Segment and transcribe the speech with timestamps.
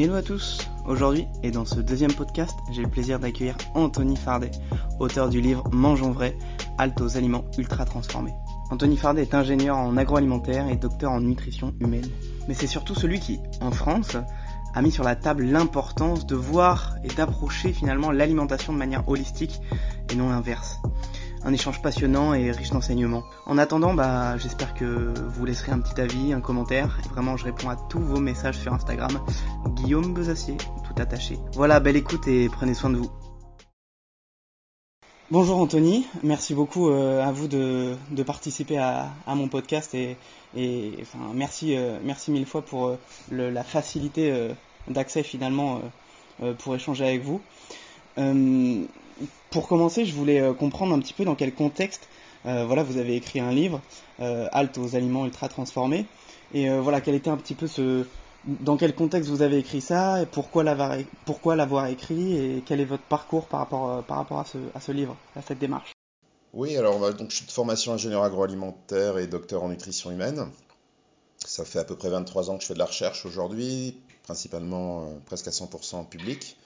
[0.00, 4.52] Hello à tous Aujourd'hui, et dans ce deuxième podcast, j'ai le plaisir d'accueillir Anthony Fardet,
[5.00, 6.38] auteur du livre Mangeons vrai,
[6.78, 8.32] halte aux aliments ultra transformés.
[8.70, 12.08] Anthony Fardet est ingénieur en agroalimentaire et docteur en nutrition humaine.
[12.46, 14.16] Mais c'est surtout celui qui, en France,
[14.72, 19.60] a mis sur la table l'importance de voir et d'approcher finalement l'alimentation de manière holistique
[20.12, 20.78] et non l'inverse
[21.44, 23.24] un échange passionnant et riche d'enseignements.
[23.46, 26.98] En attendant, bah, j'espère que vous laisserez un petit avis, un commentaire.
[27.10, 29.20] Vraiment, je réponds à tous vos messages sur Instagram.
[29.74, 31.38] Guillaume Besacier, tout attaché.
[31.54, 33.10] Voilà, belle écoute et prenez soin de vous.
[35.30, 37.96] Bonjour Anthony, merci beaucoup euh, à vous de,
[38.26, 40.16] participer à, mon podcast et,
[40.56, 41.04] euh,
[41.42, 42.98] merci mille fois pour euh,
[43.30, 44.48] la facilité
[44.88, 45.82] d'accès finalement
[46.60, 47.42] pour échanger avec vous
[49.50, 52.08] pour commencer, je voulais euh, comprendre un petit peu dans quel contexte,
[52.46, 53.80] euh, voilà, vous avez écrit un livre,
[54.20, 56.06] euh, Halte aux aliments ultra transformés,
[56.54, 58.06] et voilà, quel était un petit peu ce,
[58.46, 63.02] dans quel contexte vous avez écrit ça, et pourquoi l'avoir, écrit, et quel est votre
[63.02, 65.92] parcours par rapport, par rapport à ce, à ce livre, à cette démarche?
[66.54, 70.50] Oui, alors bah, donc, je suis de formation ingénieur agroalimentaire et docteur en nutrition humaine.
[71.44, 75.20] Ça fait à peu près 23 ans que je fais de la recherche aujourd'hui, principalement
[75.26, 76.56] presque à 100% en public.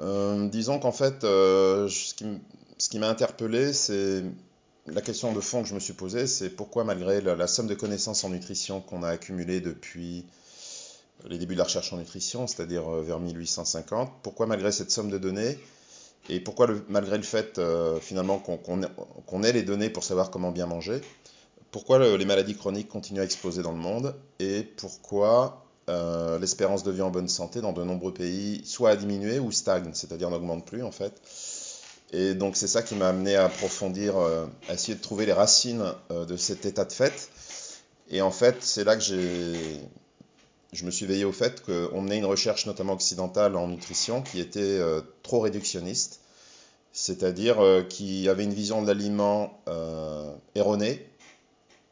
[0.00, 4.24] Euh, disons qu'en fait, euh, ce qui, m'a interpellé, c'est
[4.86, 7.74] la question de fond que je me suis posée, c'est pourquoi malgré la, somme de
[7.74, 10.26] connaissances en nutrition qu'on a accumulée depuis
[11.26, 15.10] les débuts de la recherche en nutrition, c'est-à-dire euh, vers 1850, pourquoi malgré cette somme
[15.10, 15.58] de données,
[16.28, 17.60] et pourquoi malgré le fait
[18.00, 18.86] finalement qu'on qu
[19.26, 21.02] qu ait les données pour savoir comment bien manger,
[21.70, 26.82] pourquoi le, les maladies chroniques continuent à exploser dans le monde, et pourquoi euh, l'espérance
[26.82, 30.30] de vie en bonne santé dans de nombreux pays soit a diminué ou stagne, c'est-à-dire
[30.30, 31.20] n'augmente plus en fait.
[32.12, 35.34] Et donc c'est ça qui m'a amené à approfondir, euh, à essayer de trouver les
[35.34, 37.28] racines euh, de cet état de fait.
[38.10, 39.80] Et en fait, c'est là que j'ai,
[40.72, 44.40] je me suis veillé au fait qu'on menait une recherche notamment occidentale en nutrition qui
[44.40, 44.78] était
[45.22, 46.20] trop réductionniste,
[46.92, 47.56] c'est-à-dire
[47.88, 49.58] qui avait une vision de l'aliment
[50.54, 51.08] erronée,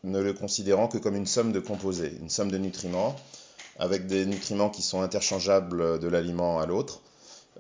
[0.05, 3.17] ne le considérant que comme une somme de composés, une somme de nutriments
[3.79, 7.01] avec des nutriments qui sont interchangeables de l'aliment à l'autre,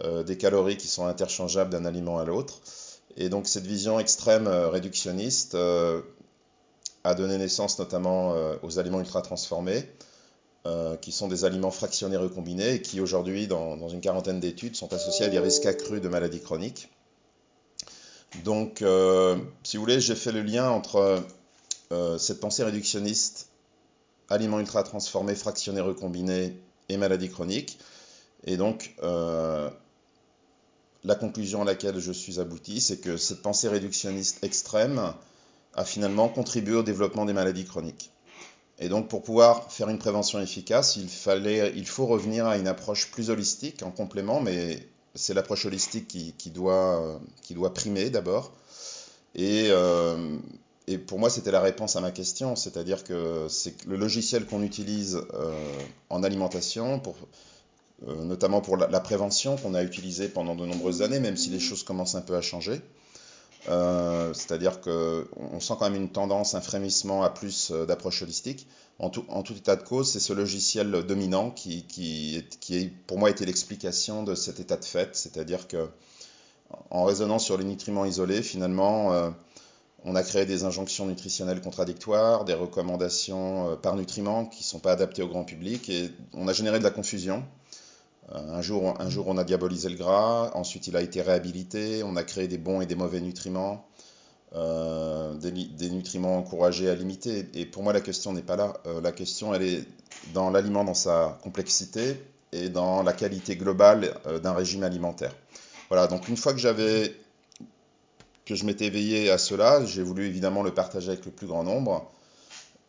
[0.04, 2.60] euh, des calories qui sont interchangeables d'un aliment à l'autre.
[3.16, 6.00] Et donc cette vision extrême euh, réductionniste euh,
[7.04, 9.84] a donné naissance notamment aux aliments ultra transformés,
[11.00, 14.92] qui sont des aliments fractionnés recombinés et qui aujourd'hui, dans, dans, une quarantaine d'études, sont
[14.92, 16.90] associés à des risques accrus de maladies chroniques.
[18.44, 18.84] Donc,
[19.64, 21.24] si vous voulez, j'ai fait le lien entre
[22.18, 23.48] cette pensée réductionniste
[24.32, 26.56] aliments ultra transformés, fractionnés, recombinés
[26.88, 27.78] et maladies chroniques.
[28.44, 29.70] Et donc, euh,
[31.04, 35.14] la conclusion à laquelle je suis abouti, c'est que cette pensée réductionniste extrême
[35.74, 38.10] a finalement contribué au développement des maladies chroniques.
[38.78, 42.66] Et donc, pour pouvoir faire une prévention efficace, il, fallait, il faut revenir à une
[42.66, 48.52] approche plus holistique en complément, mais c'est l'approche holistique qui, doit, qui doit primer d'abord.
[49.34, 50.36] Et, euh,
[50.88, 54.62] et pour moi, c'était la réponse à ma question, c'est-à-dire que c'est le logiciel qu'on
[54.62, 55.54] utilise euh,
[56.10, 57.00] en alimentation,
[58.08, 61.60] euh, notamment pour la, prévention qu'on a utilisé pendant de nombreuses années, même si les
[61.60, 62.80] choses commencent un peu à changer.
[63.68, 68.66] Euh, c'est-à-dire qu'on sent quand même une tendance, un frémissement à plus d'approche holistique.
[68.98, 69.24] En tout,
[69.56, 74.24] état de cause, c'est ce logiciel dominant qui, qui, qui est, pour moi était l'explication
[74.24, 75.88] de cet état de fait, c'est-à-dire que
[76.90, 79.32] en raisonnant sur les nutriments isolés, finalement,
[80.04, 84.80] on a créé des injonctions nutritionnelles contradictoires, des recommandations euh, par nutriments qui ne sont
[84.80, 87.44] pas adaptées au grand public, et on a généré de la confusion.
[88.32, 92.02] Euh, un jour, un jour, on a diabolisé le gras, ensuite il a été réhabilité,
[92.02, 93.86] on a créé des bons et des mauvais nutriments,
[94.54, 97.48] euh, des, nutriments encouragés à limiter.
[97.54, 98.74] Et pour moi, la question n'est pas là.
[99.02, 99.84] La question, elle est
[100.34, 105.34] dans l'aliment, dans sa complexité et dans la qualité globale d'un régime alimentaire.
[105.88, 107.14] Voilà, donc une fois que j'avais
[108.44, 111.64] que je m'étais éveillé à cela, j'ai voulu évidemment le partager avec le plus grand
[111.64, 112.10] nombre.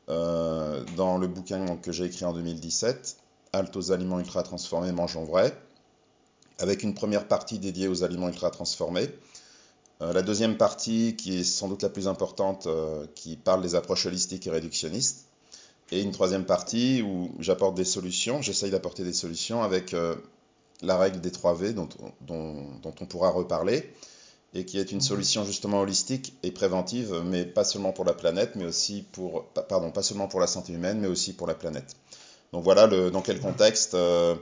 [0.09, 3.17] Euh, dans le bouquin que j'ai écrit en 2017,
[3.53, 5.55] Halte aux aliments ultra transformés, mangeons vrai,
[6.59, 9.09] avec une première partie dédiée aux aliments ultra transformés.
[10.01, 13.75] Euh, la deuxième partie, qui est sans doute la plus importante, euh, qui parle des
[13.75, 15.27] approches holistiques et réductionnistes.
[15.91, 19.95] Et une troisième partie où j'apporte des solutions, j'essaye d'apporter des solutions avec
[20.81, 21.89] la règle des 3 V dont
[22.27, 23.93] on pourra reparler
[24.53, 28.55] et qui est une solution justement holistique et préventive, mais pas seulement pour la planète,
[28.55, 31.95] mais aussi pour, pardon, pas seulement pour la santé humaine, mais aussi pour la planète.
[32.51, 33.95] Donc voilà le, dans quel contexte.
[33.95, 34.35] Euh,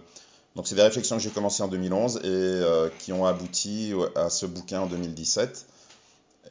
[0.58, 4.30] donc c'est des réflexions que j'ai commencées en 2011 et euh, qui ont abouti à
[4.30, 5.66] ce bouquin en 2017.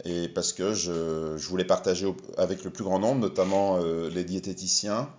[0.07, 4.09] Et parce que je, je voulais partager au, avec le plus grand nombre, notamment euh,
[4.09, 5.11] les diététiciens,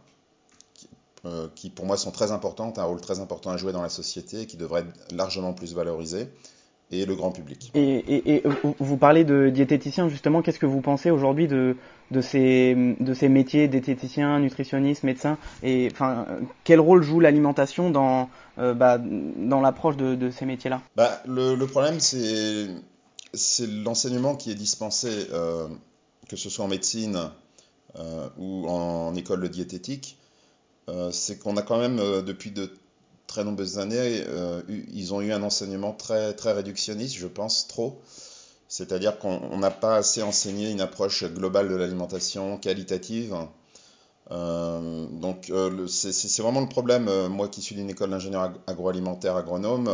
[1.53, 4.47] qui pour moi sont très importantes, un rôle très important à jouer dans la société,
[4.47, 6.27] qui devraient être largement plus valorisées
[6.91, 7.71] et le grand public.
[7.73, 8.43] Et,
[8.79, 11.77] vous parlez de diététicien, justement, qu'est-ce que vous pensez aujourd'hui de,
[12.11, 16.25] de, ces, de ces métiers, diététicien, nutritionniste, médecin Et enfin,
[16.63, 20.81] quel rôle joue l'alimentation dans, euh, bah, dans l'approche de, de, ces métiers-là?
[20.95, 22.67] Bah, le, le, problème, c'est,
[23.33, 25.67] c'est l'enseignement qui est dispensé, euh,
[26.27, 27.31] que ce soit en médecine
[27.97, 30.17] euh, ou en, école de diététique.
[31.11, 32.69] c'est qu'on a quand même, depuis de
[33.31, 34.62] très nombreuses années, euh,
[34.94, 38.01] ils ont eu un enseignement très, très réductionniste, je pense, trop.
[38.68, 43.36] C'est-à-dire qu'on n'a pas assez enseigné une approche globale de l'alimentation, qualitative.
[44.31, 49.89] Euh, donc euh, c'est vraiment le problème, moi qui suis d'une école d'ingénieur agroalimentaire agronome,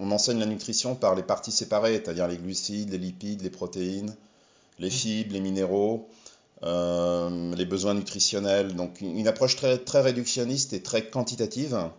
[0.00, 4.14] on enseigne la nutrition par les parties séparées, c'est-à-dire les glucides, les lipides, les protéines,
[4.80, 6.08] les fibres, les minéraux.
[6.62, 11.90] les besoins nutritionnels, donc une approche très, très réductionniste et très quantitative,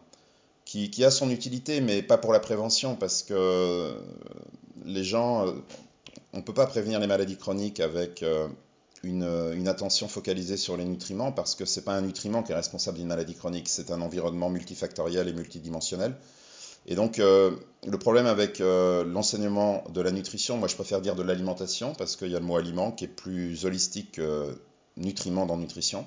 [0.68, 3.96] qui, a son utilité, mais pas pour la prévention, parce que
[4.84, 5.54] les gens, euh,
[6.34, 8.50] on ne peut pas prévenir les maladies chroniques avec euh,
[9.02, 12.56] une, attention focalisée sur les nutriments, parce que ce n'est pas un nutriment qui est
[12.56, 16.16] responsable d'une maladie chronique, c'est un environnement multifactoriel et multidimensionnel.
[16.86, 17.52] Et donc, euh,
[17.86, 22.30] le problème avec l'enseignement de la nutrition, moi je préfère dire de l'alimentation, parce qu'il
[22.30, 24.54] y a le mot aliment qui est plus holistique que
[24.98, 26.06] nutriment dans nutrition,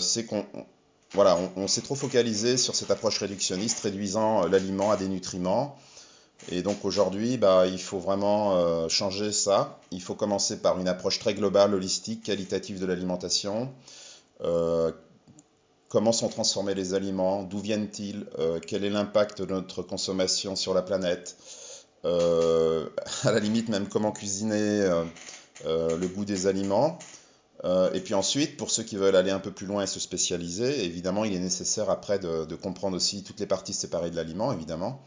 [0.00, 0.44] c'est qu'on
[1.12, 5.78] voilà, on, s'est trop focalisé sur cette approche réductionniste, réduisant euh, l'aliment à des nutriments.
[6.50, 9.78] Et donc aujourd'hui, bah, il faut vraiment euh, changer ça.
[9.90, 13.72] Il faut commencer par une approche très globale, holistique, qualitative de l'alimentation.
[14.42, 14.92] Euh,
[15.88, 17.42] comment sont transformés les aliments?
[17.42, 18.26] D'où viennent-ils?
[18.66, 21.36] Quel est l'impact de notre consommation sur la planète?
[22.04, 24.88] À la limite, même comment cuisiner
[25.64, 26.98] le goût des aliments.
[27.64, 30.00] Euh, et puis ensuite, pour ceux qui veulent aller un peu plus loin et se
[30.00, 34.52] spécialiser, évidemment, il est nécessaire après de, comprendre aussi toutes les parties séparées de l'aliment,
[34.52, 35.00] évidemment.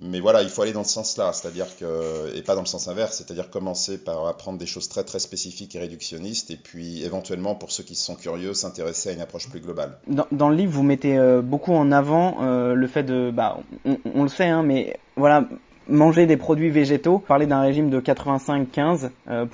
[0.00, 2.88] Mais voilà, il faut aller dans ce sens-là, c'est-à-dire que, et pas dans le sens
[2.88, 7.54] inverse, c'est-à-dire commencer par apprendre des choses très très spécifiques et réductionnistes, et puis éventuellement,
[7.54, 9.98] pour ceux qui sont curieux, s'intéresser à une approche plus globale.
[10.08, 13.98] Dans, le livre, vous mettez euh, beaucoup en avant euh, le fait de, bah, on,
[14.16, 15.48] on le sait, hein, mais voilà,
[15.88, 19.10] manger des produits végétaux, parler d'un régime de 85-15%.
[19.28, 19.46] Euh,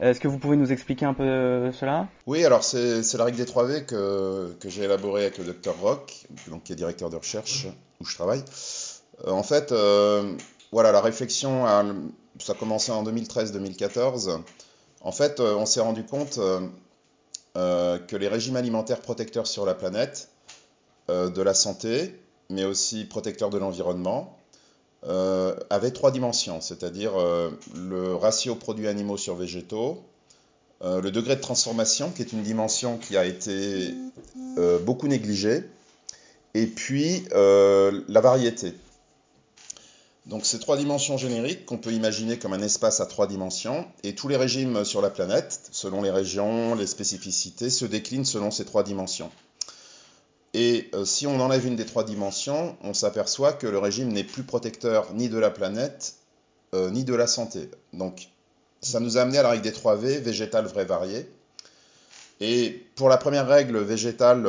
[0.00, 2.08] Est-ce que vous pouvez nous expliquer un peu euh, cela?
[2.26, 5.78] Oui, alors c'est la règle des 3 V que, que j'ai élaborée avec le docteur
[5.80, 7.66] Rock, donc, qui est directeur de recherche
[8.00, 8.42] où je travaille.
[9.26, 9.72] Euh, en fait,
[10.72, 11.66] voilà, la réflexion,
[12.38, 14.40] ça a commencé en 2013-2014.
[15.02, 16.38] En fait, on s'est rendu compte
[17.54, 20.30] que les régimes alimentaires protecteurs sur la planète,
[21.08, 22.18] de la santé,
[22.48, 24.38] mais aussi protecteurs de l'environnement,
[25.04, 30.00] euh, avait trois dimensions, c'est-à-dire euh, le ratio produits animaux sur végétaux,
[30.82, 33.94] euh, le degré de transformation, qui est une dimension qui a été
[34.84, 35.64] beaucoup négligée,
[36.54, 38.74] et puis la variété.
[40.26, 44.14] Donc ces trois dimensions génériques qu'on peut imaginer comme un espace à trois dimensions, et
[44.14, 48.64] tous les régimes sur la planète, selon les régions, les spécificités, se déclinent selon ces
[48.64, 49.30] trois dimensions.
[50.54, 54.24] Et euh, si on enlève une des trois dimensions, on s'aperçoit que le régime n'est
[54.24, 56.16] plus protecteur ni de la planète,
[56.74, 57.70] euh, ni de la santé.
[57.92, 58.28] Donc
[58.82, 61.28] ça nous a amené à la règle des 3 V, végétal, vrai, varié.
[62.40, 64.46] Et pour la première règle végétale,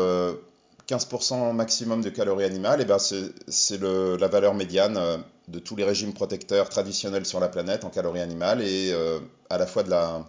[0.87, 5.85] 15% euh, maximum de calories animales, eh ben c'est la valeur médiane de tous les
[5.85, 8.93] régimes protecteurs traditionnels sur la planète en calories animales et
[9.49, 10.25] à la fois de la,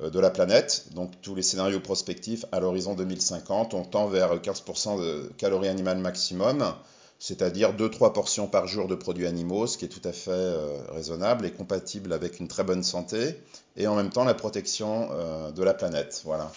[0.00, 0.86] de la planète.
[0.94, 5.98] Donc tous les scénarios prospectifs à l'horizon 2050, on tend vers 15% de calories animales
[5.98, 6.74] maximum,
[7.18, 10.78] c'est-à-dire 2-3 portions par jour de produits animaux, ce qui est tout à fait euh,
[10.90, 13.40] raisonnable et compatible avec une très bonne santé,
[13.76, 16.22] et en même temps la protection euh, de la planète.
[16.24, 16.52] Voilà.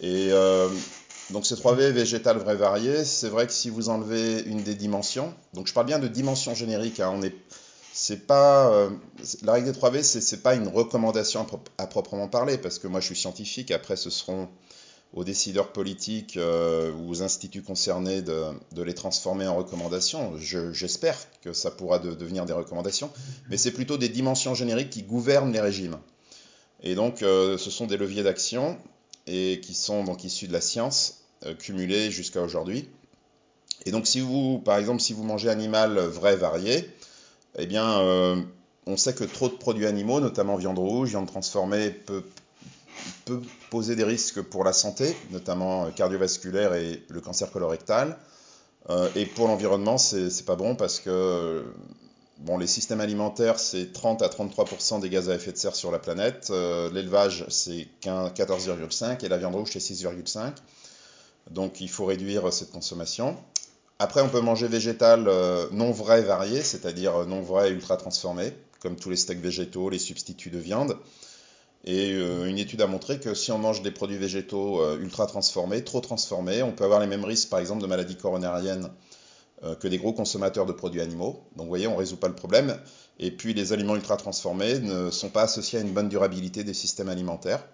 [0.00, 0.30] Et
[1.30, 4.74] donc ces 3 V, végétal, vrai, varié, c'est vrai que si vous enlevez une des
[4.74, 7.34] dimensions, donc je parle bien de dimension générique, hein, on est
[7.96, 8.90] c'est pas euh,
[9.42, 11.46] la règle des 3V, c'est pas une recommandation
[11.78, 13.70] à, proprement parler, parce que moi je suis scientifique.
[13.70, 14.48] Après, ce seront
[15.12, 18.42] aux décideurs politiques euh, ou aux instituts concernés de,
[18.76, 20.32] les transformer en recommandations.
[20.38, 23.12] J'espère que ça pourra devenir des recommandations,
[23.48, 25.98] mais c'est plutôt des dimensions génériques qui gouvernent les régimes.
[26.82, 28.76] Et donc, euh, ce sont des leviers d'action
[29.28, 31.20] et qui sont donc issus de la science
[31.60, 32.88] cumulés jusqu'à aujourd'hui.
[33.86, 36.90] Et donc, si vous, par exemple, si vous mangez animal vrai varié,
[37.56, 38.36] eh bien, euh,
[38.86, 42.22] on sait que trop de produits animaux, notamment viande rouge, viande transformée, peut,
[43.70, 48.16] poser des risques pour la santé, notamment cardiovasculaire et le cancer colorectal.
[48.90, 51.64] Euh, et pour l'environnement, c'est pas bon parce que
[52.38, 55.90] bon, les systèmes alimentaires, c'est 30 à 33% des gaz à effet de serre sur
[55.90, 56.48] la planète.
[56.50, 60.52] Euh, l'élevage, c'est 14,5 et la viande rouge, c'est 6,5.
[61.50, 63.36] Donc il faut réduire cette consommation.
[64.00, 68.96] Après, on peut manger végétal euh, non vrai varié, c'est-à-dire non vrai ultra transformé, comme
[68.96, 70.98] tous les steaks végétaux, les substituts de viande.
[71.84, 75.26] Et euh, une étude a montré que si on mange des produits végétaux euh, ultra
[75.26, 78.90] transformés, trop transformés, on peut avoir les mêmes risques, par exemple, de maladies coronariennes
[79.80, 81.42] que des gros consommateurs de produits animaux.
[81.56, 82.76] Donc vous voyez, on ne résout pas le problème.
[83.18, 86.74] Et puis les aliments ultra transformés ne sont pas associés à une bonne durabilité des
[86.74, 87.66] systèmes alimentaires.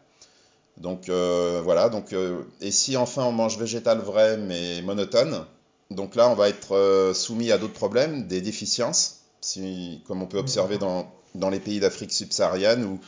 [0.76, 2.14] Donc voilà, donc,
[2.60, 5.44] et si enfin on mange végétal vrai mais monotone,
[5.90, 9.22] donc là, on va être euh, soumis à d'autres problèmes, des déficiences,
[10.06, 11.12] comme on peut observer dans,
[11.50, 13.00] les pays d'Afrique subsaharienne où,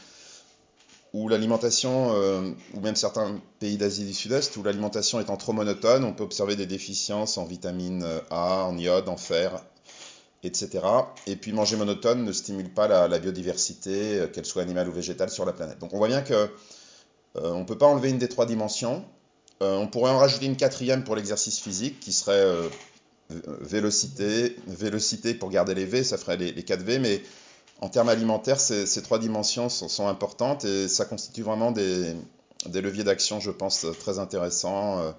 [1.12, 6.04] où l'alimentation, euh, ou même certains pays d'Asie du Sud-Est, où l'alimentation étant trop monotone,
[6.04, 9.62] on peut observer des déficiences en vitamine A, en iode, en fer,
[10.42, 10.80] etc.
[11.28, 15.30] Et puis manger monotone ne stimule pas la, biodiversité, euh, qu'elle soit animale ou végétale,
[15.30, 15.78] sur la planète.
[15.78, 16.50] Donc on voit bien que
[17.34, 19.06] on ne peut pas enlever une des trois dimensions.
[19.62, 22.68] Euh, on pourrait en rajouter une quatrième pour l'exercice physique qui serait euh,
[23.60, 27.22] vélocité, vélocité pour garder les V, ça ferait les, 4 V, mais
[27.80, 32.14] en termes alimentaires, ces, trois dimensions sont, importantes et ça constitue vraiment des,
[32.72, 35.12] leviers d'action, je pense, très intéressants, euh,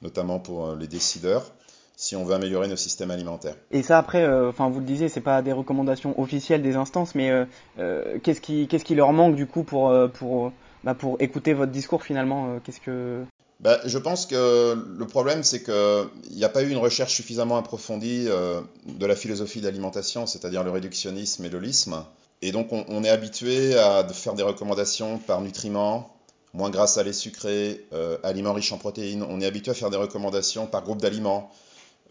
[0.00, 1.52] notamment pour les décideurs
[1.96, 3.56] si on veut améliorer nos systèmes alimentaires.
[3.72, 7.30] Et ça après, vous le disiez, c'est pas des recommandations officielles des instances, mais
[7.76, 10.50] qu'est-ce qui leur manque du coup pour pour
[10.82, 13.22] bah, pour écouter votre discours finalement Qu'est-ce que
[13.60, 17.58] ben, je pense que le problème, c'est qu'il n'y a pas eu une recherche suffisamment
[17.58, 22.02] approfondie euh, de la philosophie d'alimentation, c'est-à-dire le réductionnisme et l'holisme.
[22.40, 26.16] Et donc, on, est habitué à faire des recommandations par nutriments,
[26.54, 29.22] moins gras, salé, sucré, euh, aliments riches en protéines.
[29.28, 31.50] On est habitué à faire des recommandations par groupe d'aliments,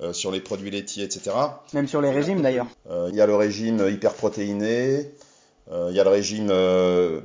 [0.01, 1.31] euh, sur les produits laitiers, etc.
[1.73, 2.67] Même sur les régimes d'ailleurs.
[3.09, 5.11] Il y a le régime hyperprotéiné,
[5.71, 6.53] il y a le régime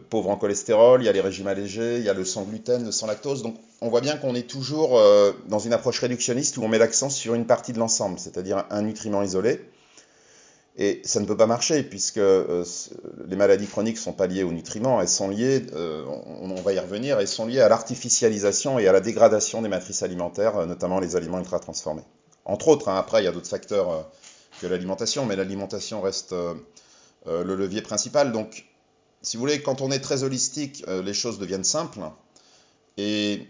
[0.09, 2.87] pauvre en cholestérol, il y a les régimes allégés, il y a le sans gluten,
[2.87, 3.43] le sans lactose.
[3.43, 6.79] Donc on voit bien qu'on est toujours euh, dans une approche réductionniste où on met
[6.79, 9.61] l'accent sur une partie de l'ensemble, c'est-à-dire un nutriment isolé.
[10.79, 12.65] Et ça ne peut pas marcher puisque euh,
[13.29, 16.73] les maladies chroniques ne sont pas liées aux nutriments, elles sont liées, euh, on, va
[16.73, 20.99] y revenir, elles sont liées à l'artificialisation et à la dégradation des matrices alimentaires, notamment
[20.99, 22.05] les aliments ultra transformés.
[22.47, 24.11] Entre autres, hein, après il y a d'autres facteurs
[24.63, 26.35] que l'alimentation, mais l'alimentation reste
[27.27, 28.33] le levier principal.
[28.33, 28.65] Donc,
[29.21, 32.01] si vous voulez, quand on est très holistique, les choses deviennent simples.
[32.97, 33.47] Et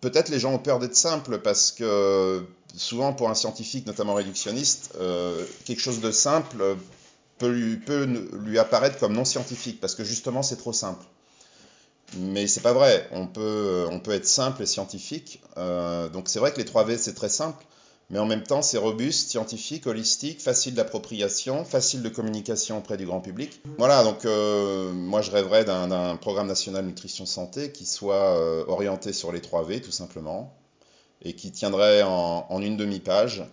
[0.00, 2.44] peut-être les gens ont peur d'être simples parce que
[2.76, 6.76] souvent pour un scientifique, notamment réductionniste, euh, quelque chose de simple
[7.38, 11.04] peut lui, peut lui apparaître comme non scientifique parce que justement c'est trop simple.
[12.16, 15.42] Mais c'est pas vrai, on peut, on peut être simple et scientifique.
[15.58, 17.64] Euh, donc c'est vrai que les 3 V c'est très simple,
[18.10, 23.04] mais en même temps c'est robuste, scientifique, holistique, facile d'appropriation, facile de communication auprès du
[23.04, 23.60] grand public.
[23.76, 29.12] Voilà, donc euh, moi je rêverais d'un programme national nutrition santé qui soit euh, orienté
[29.12, 30.54] sur les 3 V tout simplement,
[31.22, 33.44] et qui tiendrait en, une demi-page,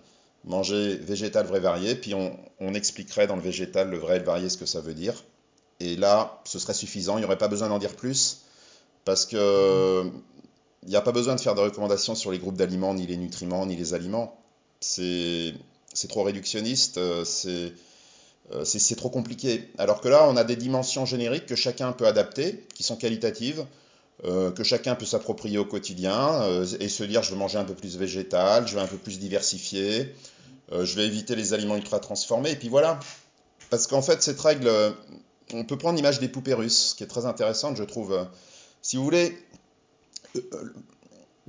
[0.45, 4.49] manger végétal vrai varié, puis on, expliquerait dans le végétal le vrai et le varié
[4.49, 5.23] ce que ça veut dire.
[5.79, 8.41] Et là, ce serait suffisant, il n'y aurait pas besoin d'en dire plus,
[9.03, 10.09] parce que...
[10.83, 13.17] Il n'y a pas besoin de faire de recommandations sur les groupes d'aliments, ni les
[13.17, 14.37] nutriments, ni les aliments
[14.79, 15.53] c'est
[16.09, 17.23] trop réductionniste, euh,
[18.53, 19.69] euh, c'est trop compliqué.
[19.77, 23.65] Alors que là, on a des dimensions génériques que chacun peut adapter, qui sont qualitatives,
[24.23, 27.75] euh, que chacun peut s'approprier au quotidien et se dire je veux manger un peu
[27.75, 30.13] plus végétal, je vais un peu plus diversifier,
[30.71, 32.99] je vais éviter les aliments ultra transformés, et puis voilà.
[33.69, 34.69] Parce qu'en fait, cette règle,
[35.53, 38.27] on peut prendre l'image des poupées russes, qui est très intéressante, je trouve.
[38.81, 39.35] Si vous voulez,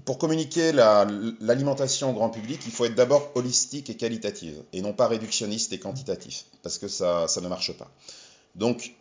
[0.05, 4.93] pour communiquer l'alimentation au grand public, il faut être d'abord holistique et qualitative, et non
[4.93, 7.91] pas réductionniste et quantitatif, parce que ça, ne marche pas.
[8.55, 8.95] Donc,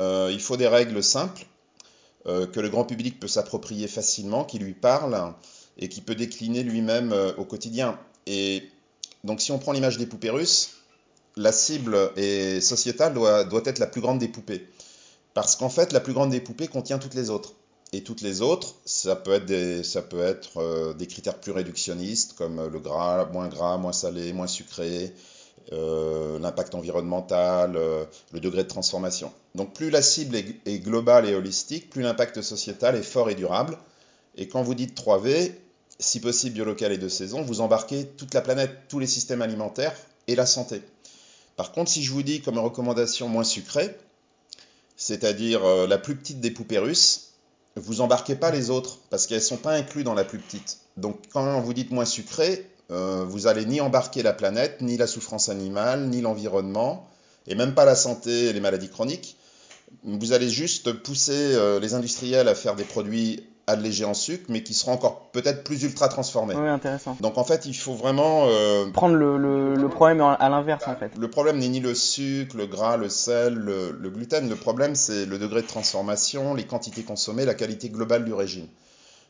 [0.00, 1.46] euh, il faut des règles simples,
[2.26, 5.32] euh, que le grand public peut s'approprier facilement, qui lui parlent,
[5.78, 7.98] et qui peut décliner lui-même euh, au quotidien.
[8.26, 8.68] Et
[9.24, 10.78] donc, si on prend l'image des poupées russes,
[11.36, 11.96] la cible
[12.60, 14.68] sociétale doit être la plus grande des poupées.
[15.32, 17.54] Parce qu'en fait, la plus grande des poupées contient toutes les autres.
[17.94, 19.82] Et toutes les autres, ça peut être des,
[20.56, 25.12] euh, critères plus réductionnistes comme le gras, moins gras, moins salé, moins sucré,
[25.72, 29.30] euh, l'impact environnemental, euh, le degré de transformation.
[29.54, 33.76] Donc plus la cible est, globale et holistique, plus l'impact sociétal est fort et durable.
[34.36, 35.52] Et quand vous dites 3V,
[35.98, 39.94] si possible biolocal et de saison, vous embarquez toute la planète, tous les systèmes alimentaires
[40.28, 40.80] et la santé.
[41.56, 43.94] Par contre, si je vous dis comme recommandation moins sucrée,
[44.96, 47.31] c'est-à-dire la plus petite des poupées russes,
[47.76, 50.78] vous embarquez pas les autres parce qu'elles sont pas incluses dans la plus petite.
[50.96, 55.06] Donc quand vous dites moins sucré, euh, vous allez ni embarquer la planète, ni la
[55.06, 57.08] souffrance animale, ni l'environnement,
[57.46, 59.36] et même pas la santé et les maladies chroniques.
[60.04, 64.62] Vous allez juste pousser euh, les industriels à faire des produits allégés en sucre, mais
[64.62, 66.54] qui seront encore peut-être plus ultra transformés.
[66.54, 67.16] Oui, intéressant.
[67.20, 70.96] Donc en fait, il faut vraiment euh, prendre le, le, le, problème à l'inverse en
[70.96, 71.12] fait.
[71.16, 74.48] Le problème n'est ni le sucre, le gras, le sel, le, le gluten.
[74.48, 78.66] Le problème, c'est le degré de transformation, les quantités consommées, la qualité globale du régime.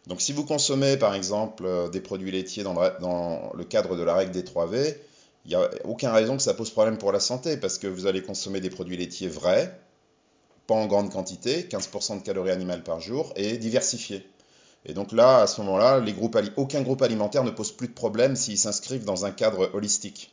[0.07, 3.97] Donc si vous consommez par exemple euh, des produits laitiers dans le, dans le cadre
[3.97, 4.97] de la règle des 3V,
[5.45, 8.07] il n'y a aucune raison que ça pose problème pour la santé, parce que vous
[8.07, 9.77] allez consommer des produits laitiers vrais,
[10.73, 14.27] pas en grande quantité, 15% de calories animales par jour, et diversifiés.
[14.87, 16.03] Et donc là, à ce moment-là,
[16.57, 20.33] aucun groupe alimentaire ne pose plus de problème s'ils s'inscrivent dans un cadre holistique.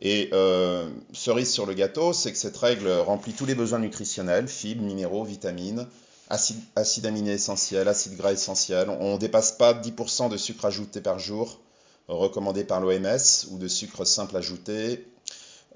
[0.00, 4.48] Et euh, cerise sur le gâteau, c'est que cette règle remplit tous les besoins nutritionnels,
[4.48, 5.86] fibres, minéraux, vitamines,
[6.30, 8.88] acides acide aminés essentiels, acides gras essentiels.
[8.88, 11.60] On ne dépasse pas 10% de sucre ajouté par jour,
[12.08, 15.06] recommandé par l'OMS, ou de sucre simple ajouté.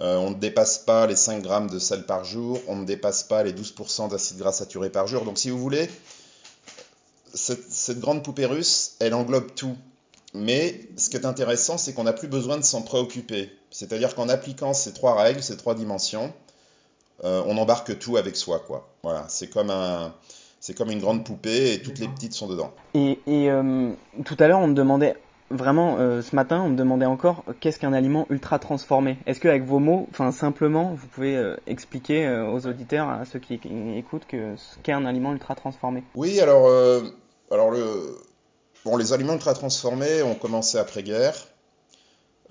[0.00, 3.24] Euh, on ne dépasse pas les 5 grammes de sel par jour, on ne dépasse
[3.24, 5.24] pas les 12% d'acides gras saturés par jour.
[5.24, 5.90] Donc si vous voulez,
[7.34, 9.76] cette, cette, grande poupée russe, elle englobe tout.
[10.34, 13.50] Mais ce qui est intéressant, c'est qu'on n'a plus besoin de s'en préoccuper.
[13.70, 16.32] C'est-à-dire qu'en appliquant ces trois règles, ces trois dimensions,
[17.24, 18.88] euh, on embarque tout avec soi, quoi.
[19.02, 20.14] Voilà, c'est comme un,
[20.60, 22.72] c'est comme une grande poupée et toutes les petites sont dedans.
[22.94, 23.90] Et, et euh,
[24.24, 25.16] tout à l'heure, on me demandait
[25.50, 29.18] vraiment euh, ce matin, on me demandait encore qu'est-ce qu'un aliment ultra transformé?
[29.26, 33.38] Est-ce que avec vos mots, simplement, vous pouvez euh, expliquer euh, aux auditeurs, à ceux
[33.38, 33.60] qui
[33.96, 36.02] écoutent, que ce qu'est un aliment ultra transformé?
[36.14, 37.02] Oui, alors, euh,
[37.50, 37.72] alors
[38.84, 41.48] bon, les aliments ultra transformés ont commencé après-guerre,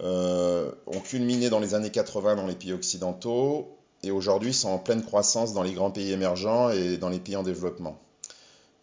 [0.02, 4.78] euh, ont culminé dans les années 80 dans les pays occidentaux et aujourd'hui sont en
[4.78, 8.00] pleine croissance dans les grands pays émergents et dans les pays en développement.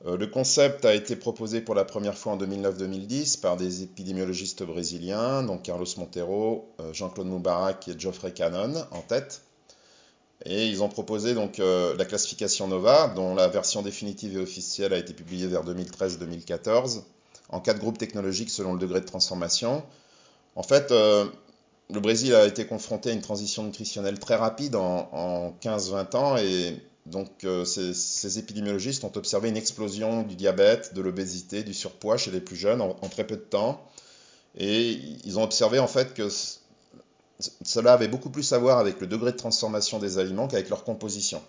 [0.06, 4.62] Euh, le concept a été proposé pour la première fois en 2009-2010 par des épidémiologistes
[4.62, 9.42] brésiliens, donc Carlos Monteiro, euh, Jean-Claude Moubarak et Geoffrey Cannon en tête.
[10.44, 14.92] Et ils ont proposé donc euh, la classification NOVA, dont la version définitive et officielle
[14.92, 17.02] a été publiée vers 2013-2014,
[17.48, 19.84] en quatre groupes technologiques selon le degré de transformation.
[20.54, 25.50] En fait, le Brésil a été confronté à une transition nutritionnelle très rapide en, en
[25.62, 31.62] 15-20 ans et donc euh, ces, épidémiologistes ont observé une explosion du diabète, de l'obésité,
[31.62, 33.86] du surpoids chez les plus jeunes en, très peu de temps.
[34.56, 34.92] Et
[35.24, 36.28] ils ont observé en fait que
[37.64, 40.84] cela avait beaucoup plus à voir avec le degré de transformation des aliments qu'avec leur
[40.84, 41.42] composition.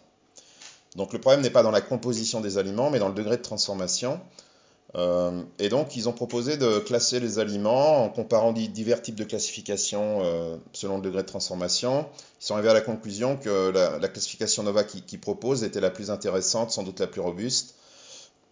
[0.95, 3.41] Donc le problème n'est pas dans la composition des aliments, mais dans le degré de
[3.41, 4.19] transformation.
[4.95, 9.25] Euh, et donc ils ont proposé de classer les aliments en comparant divers types de
[9.25, 12.08] classifications euh, selon le degré de transformation.
[12.41, 15.81] Ils sont arrivés à la conclusion que la, la classification NOVA qui, qui, propose était
[15.81, 17.75] la plus intéressante, sans doute la plus robuste.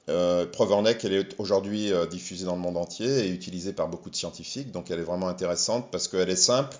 [0.10, 3.88] Euh, preuve en est qu'elle est aujourd'hui diffusée dans le monde entier et utilisée par
[3.88, 6.76] beaucoup de scientifiques, donc elle est vraiment intéressante parce qu'elle est simple,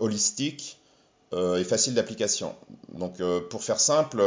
[0.00, 0.79] holistique
[1.32, 2.54] euh, et facile d'application.
[2.92, 4.22] Donc euh, pour faire simple,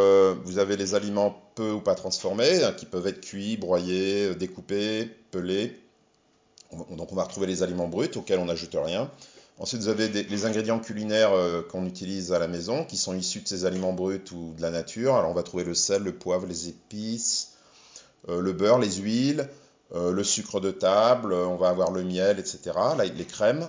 [0.46, 5.10] vous avez les aliments peu ou pas transformés, hein, qui peuvent être cuits, broyés, découpés,
[5.32, 5.80] pelés.
[6.92, 9.10] Donc on va retrouver les aliments bruts auxquels on n'ajoute rien.
[9.60, 13.42] Ensuite, vous avez les ingrédients culinaires euh, qu'on utilise à la maison, qui sont issus
[13.42, 15.16] de ces aliments bruts ou de la nature.
[15.16, 17.54] Alors on va trouver le sel, le poivre, les épices,
[18.30, 19.48] euh, le beurre, les huiles,
[19.94, 22.60] euh, le sucre de table, on va avoir le miel, etc.
[22.98, 23.68] Là, les crèmes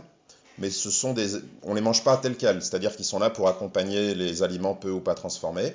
[0.58, 1.30] mais ce sont des,
[1.62, 4.90] on les mange pas tels quels, c'est-à-dire qu'ils sont là pour accompagner les aliments peu
[4.90, 5.74] ou pas transformés.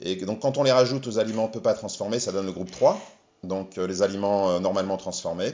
[0.00, 2.70] Et donc quand on les rajoute aux aliments peu pas transformés, ça donne le groupe
[2.70, 3.00] 3,
[3.42, 5.52] donc euh, les aliments euh, normalement transformés.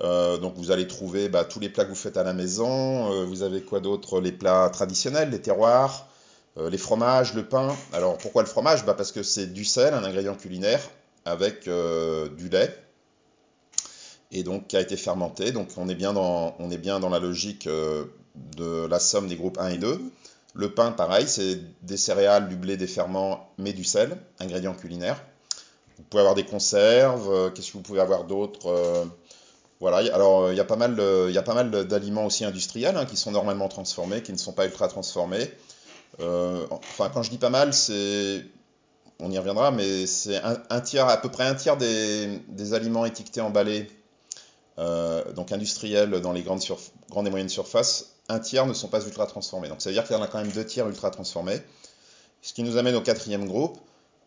[0.00, 3.24] Euh, donc vous allez trouver bah, tous les plats que vous faites à la maison.
[3.26, 4.20] Vous avez quoi d'autre?
[4.20, 6.08] Les plats traditionnels, les terroirs,
[6.56, 7.74] les fromages, le pain.
[7.92, 8.84] Alors pourquoi le fromage?
[8.84, 10.80] Bah, Parce que c'est du sel, un ingrédient culinaire,
[11.24, 12.83] avec du lait
[14.34, 15.52] et donc qui a été fermenté.
[15.52, 18.04] Donc on est bien dans, on est bien dans la logique euh,
[18.56, 20.00] de la somme des groupes 1 et 2.
[20.56, 25.22] Le pain, pareil, c'est des céréales, du blé, des ferments, mais du sel, ingrédient culinaire.
[25.96, 29.04] Vous pouvez avoir des conserves, euh, qu'est-ce que vous pouvez avoir d'autre euh,
[29.80, 32.96] Voilà, alors il y a pas mal, il y a pas mal d'aliments aussi industriels
[32.96, 35.50] hein, qui sont normalement transformés, qui ne sont pas ultra transformés.
[36.20, 38.44] Enfin, quand je dis pas mal, c'est
[39.20, 43.06] on y reviendra, mais c'est un, tiers, à peu près un tiers des, des aliments
[43.06, 43.88] étiquetés emballés
[44.78, 49.26] euh, donc industriels dans les grandes, et moyennes surfaces, un tiers ne sont pas ultra
[49.26, 49.68] transformés.
[49.68, 51.60] Donc ça veut dire qu'il y en a quand même deux tiers ultra transformés.
[52.42, 53.78] Ce qui nous amène au quatrième groupe,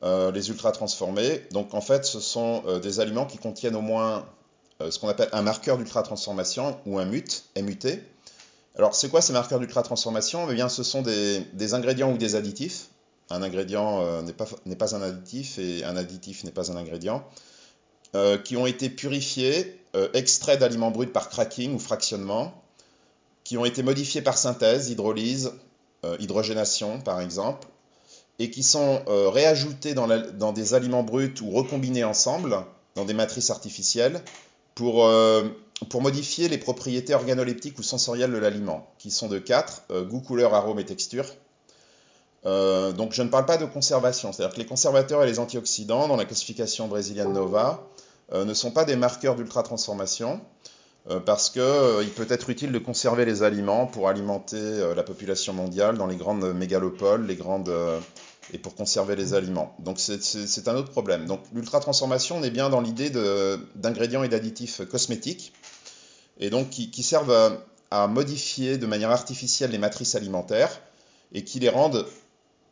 [0.03, 1.41] euh, les ultra transformés.
[1.51, 4.25] Donc en fait, ce sont euh, des aliments qui contiennent au moins
[4.91, 7.25] ce qu'on appelle un marqueur d'ultra transformation ou un MUT,
[7.59, 7.99] MUT.
[8.75, 10.47] Alors c'est quoi ces marqueurs d'ultra transformation?
[10.51, 12.89] Eh bien, ce sont des, ingrédients ou des additifs.
[13.31, 14.33] Un ingrédient n'est
[14.75, 17.23] pas, un additif et un additif n'est pas un ingrédient.
[18.43, 22.53] Qui ont été purifiés, euh, extraits d'aliments bruts par cracking ou fractionnement,
[23.43, 25.51] qui ont été modifiés par synthèse, hydrolyse,
[26.05, 27.67] euh, hydrogénation par exemple,
[28.39, 32.57] et qui sont euh, réajoutés dans, des aliments bruts ou recombinés ensemble
[32.95, 34.21] dans des matrices artificielles
[34.75, 35.43] pour, euh,
[35.99, 40.53] modifier les propriétés organoleptiques ou sensorielles de l'aliment, qui sont de quatre euh, goût, couleur,
[40.53, 41.25] arôme et texture.
[42.45, 46.15] Donc je ne parle pas de conservation, c'est-à-dire que les conservateurs et les antioxydants dans
[46.15, 47.85] la classification brésilienne Nova
[48.33, 50.41] ne sont pas des marqueurs d'ultra-transformation,
[51.25, 56.07] parce qu'il peut être utile de conserver les aliments pour alimenter la population mondiale dans
[56.07, 57.71] les grandes mégalopoles, les grandes
[58.53, 59.75] et pour conserver les aliments.
[59.79, 61.25] Donc c'est un autre problème.
[61.25, 63.09] Donc l'ultra-transformation, on est bien dans l'idée
[63.75, 65.53] d'ingrédients et d'additifs cosmétiques,
[66.39, 67.59] et donc qui, servent
[67.91, 70.81] à, modifier de manière artificielle les matrices alimentaires,
[71.33, 72.05] et qui les rendent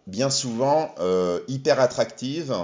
[0.07, 2.55] bien souvent euh, hyper attractives,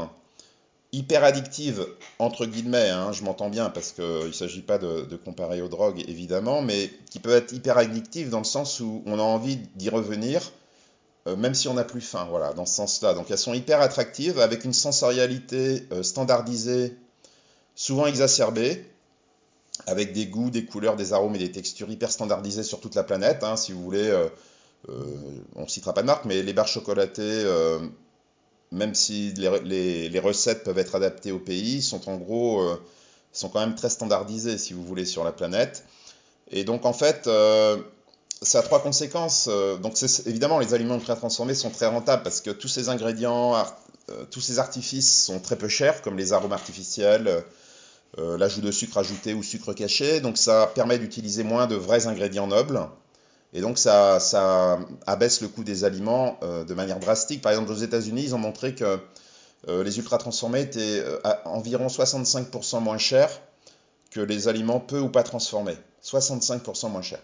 [0.94, 1.86] hyper addictives,
[2.20, 6.04] entre guillemets, hein, je m'entends bien, parce qu'il ne s'agit pas de, comparer aux drogues,
[6.08, 9.90] évidemment, mais qui peuvent être hyper addictives dans le sens où on a envie d'y
[9.90, 10.52] revenir,
[11.28, 13.14] euh, même si on n'a plus faim, voilà, dans ce sens-là.
[13.14, 16.98] Donc elles sont hyper attractives, avec une sensorialité euh, standardisée,
[17.76, 18.86] souvent exacerbée,
[19.88, 23.04] avec des goûts, des couleurs, des arômes et des textures hyper standardisées sur toute la
[23.04, 23.44] planète.
[23.44, 24.28] Hein, si vous voulez, euh,
[25.56, 27.46] on ne citera pas de marque, mais les barres chocolatées,
[28.72, 32.66] même si les, recettes peuvent être adaptées au pays, sont en gros,
[33.34, 35.86] sont quand même très standardisées, si vous voulez, sur la planète.
[36.52, 37.28] Et donc en fait,
[38.42, 39.48] ça a trois conséquences.
[39.50, 43.56] Euh, donc, évidemment, les aliments ultra transformés sont très rentables parce que tous ces ingrédients,
[44.10, 47.44] euh, tous ces artifices sont très peu chers, comme les arômes artificiels,
[48.18, 50.22] euh, l'ajout de sucre ajouté ou sucre caché.
[50.22, 52.80] Donc, ça permet d'utiliser moins de vrais ingrédients nobles.
[53.54, 57.42] Et donc, ça, abaisse le coût des aliments de manière drastique.
[57.42, 59.00] Par exemple, aux États-Unis, ils ont montré que
[59.68, 63.42] les ultra transformés étaient à environ 65% moins chers
[64.12, 65.78] que les aliments peu ou pas transformés.
[66.04, 67.22] 65% moins chers.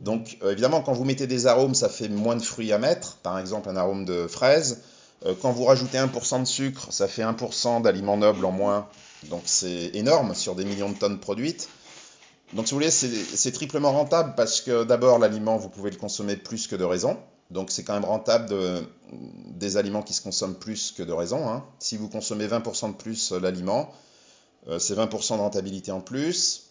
[0.00, 3.16] Donc euh, évidemment, quand vous mettez des arômes, ça fait moins de fruits à mettre,
[3.16, 4.80] par exemple un arôme de fraise.
[5.26, 8.88] Euh, quand vous rajoutez 1% de sucre, ça fait 1% d'aliments nobles en moins.
[9.24, 11.68] Donc c'est énorme sur des millions de tonnes produites.
[12.52, 16.36] Donc si vous voulez, c'est triplement rentable parce que d'abord l'aliment, vous pouvez le consommer
[16.36, 17.16] plus que de raison.
[17.50, 18.82] Donc c'est quand même rentable de,
[19.12, 21.48] des aliments qui se consomment plus que de raison.
[21.48, 21.64] Hein.
[21.78, 23.92] Si vous consommez 20% de plus l'aliment,
[24.68, 26.70] euh, c'est 20% de rentabilité en plus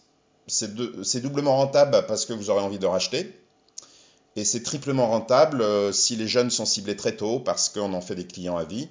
[0.50, 3.34] c'est doublement rentable parce que vous aurez envie de racheter.
[4.36, 8.00] Et c'est triplement rentable euh, si les jeunes sont ciblés très tôt parce qu'on en
[8.00, 8.88] fait des clients à vie.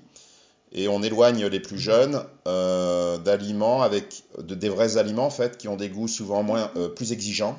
[0.72, 5.58] Et on éloigne les plus jeunes euh, d'aliments avec de, des vrais aliments en fait
[5.58, 7.58] qui ont des goûts souvent moins euh, plus exigeants,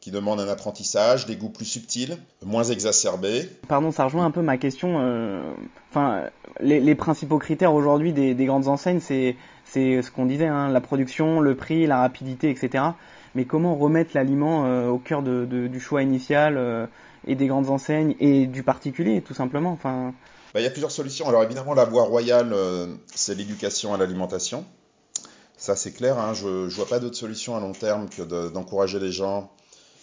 [0.00, 3.48] qui demandent un apprentissage, des goûts plus subtils, moins exacerbés.
[3.68, 5.54] Pardon, ça rejoint un peu ma question.
[5.90, 6.24] Enfin,
[6.60, 9.36] les, principaux critères aujourd'hui des, grandes enseignes, c'est
[9.74, 12.84] ce qu'on disait, hein, la production, le prix, la rapidité, etc.
[13.34, 16.86] Mais comment remettre l'aliment euh, au cœur du choix initial euh,
[17.26, 20.12] et des grandes enseignes et du particulier, tout simplement enfin...
[20.54, 21.28] Bah, il y a plusieurs solutions.
[21.28, 24.64] Alors évidemment, la voie royale, euh, c'est l'éducation à l'alimentation.
[25.56, 26.16] Ça, c'est clair.
[26.18, 26.32] Hein.
[26.32, 29.50] Je ne vois pas d'autre solution à long terme que d'encourager les gens,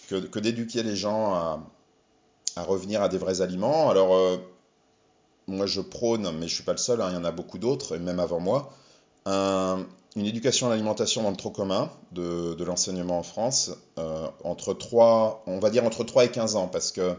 [0.08, 1.58] que, d'éduquer les gens à,
[2.56, 3.88] revenir à des vrais aliments.
[3.88, 4.40] Alors,
[5.46, 7.32] moi, je prône, mais je ne suis pas le seul, hein, il y en a
[7.32, 8.72] beaucoup d'autres, et même avant moi,
[10.16, 14.74] une éducation à l'alimentation dans le trop commun de, de l'enseignement en France, euh, entre
[14.74, 17.14] 3, on va dire entre 3 et 15 ans, parce que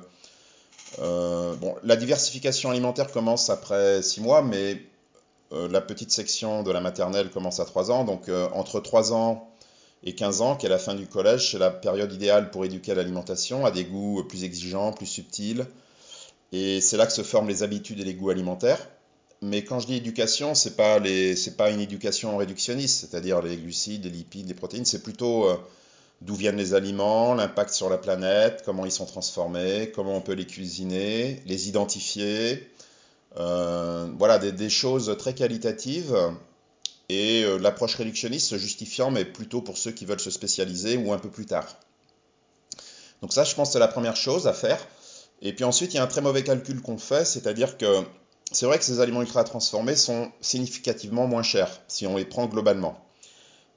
[0.99, 4.81] euh, bon, la diversification alimentaire commence après 6 mois, mais
[5.51, 9.49] euh, la petite section de la maternelle commence à 3 ans, donc entre 3 ans
[10.03, 12.93] et 15 ans, qui est la fin du collège, c'est la période idéale pour éduquer
[12.93, 15.65] l'alimentation, à des goûts plus exigeants, plus subtils,
[16.51, 18.87] et c'est là que se forment les habitudes et les goûts alimentaires.
[19.43, 20.53] Mais quand je dis éducation,
[21.03, 24.85] les, c'est pas une éducation réductionniste, c'est-à-dire les glucides, les lipides, les protéines.
[24.85, 25.57] C'est plutôt euh,
[26.25, 30.33] d'où viennent les aliments, l'impact sur la planète, comment ils sont transformés, comment on peut
[30.33, 32.69] les cuisiner, les identifier.
[33.37, 36.15] Euh, voilà, des, choses très qualitatives
[37.09, 41.11] et euh, l'approche réductionniste se justifiant, mais plutôt pour ceux qui veulent se spécialiser ou
[41.13, 41.77] un peu plus tard.
[43.21, 44.79] Donc ça, je pense, c'est la première chose à faire.
[45.41, 48.03] Et puis ensuite, il y a un très mauvais calcul qu'on fait, c'est-à-dire que
[48.51, 52.45] c'est vrai que ces aliments ultra transformés sont significativement moins chers si on les prend
[52.45, 53.02] globalement.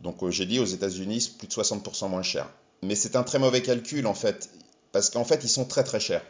[0.01, 2.49] Donc euh, j'ai dit aux États-Unis plus de 60% moins chers.
[2.83, 4.51] Mais c'est un très mauvais calcul en fait,
[4.93, 6.23] parce qu'en fait ils sont très très chers.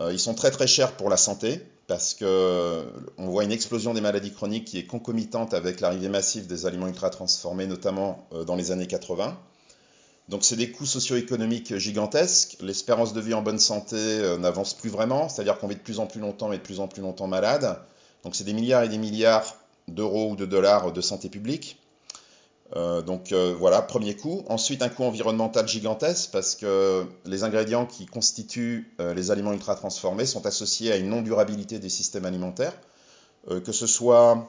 [0.00, 2.84] Euh, ils sont très très chers pour la santé, parce que
[3.18, 6.88] on voit une explosion des maladies chroniques qui est concomitante avec l'arrivée massive des aliments
[6.88, 9.38] ultra transformés, notamment euh, dans les années 80.
[10.28, 12.56] Donc c'est des coûts socio-économiques gigantesques.
[12.60, 15.98] L'espérance de vie en bonne santé euh, n'avance plus vraiment, c'est-à-dire qu'on vit de plus
[15.98, 17.78] en plus longtemps et de plus en plus longtemps malade.
[18.24, 19.56] Donc c'est des milliards et des milliards
[19.88, 21.81] d'euros ou de dollars de santé publique.
[22.74, 24.44] Euh, donc euh, voilà, premier coût.
[24.48, 30.26] Ensuite, un coût environnemental gigantesque parce que les ingrédients qui constituent les aliments ultra transformés
[30.26, 32.74] sont associés à une non-durabilité des systèmes alimentaires,
[33.48, 34.48] que ce soit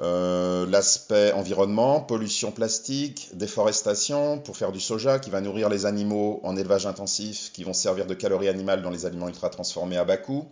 [0.00, 6.40] Euh, l'aspect environnement, pollution plastique, déforestation pour faire du soja qui va nourrir les animaux
[6.44, 10.04] en élevage intensif, qui vont servir de calories animales dans les aliments ultra transformés à
[10.04, 10.46] bas coût.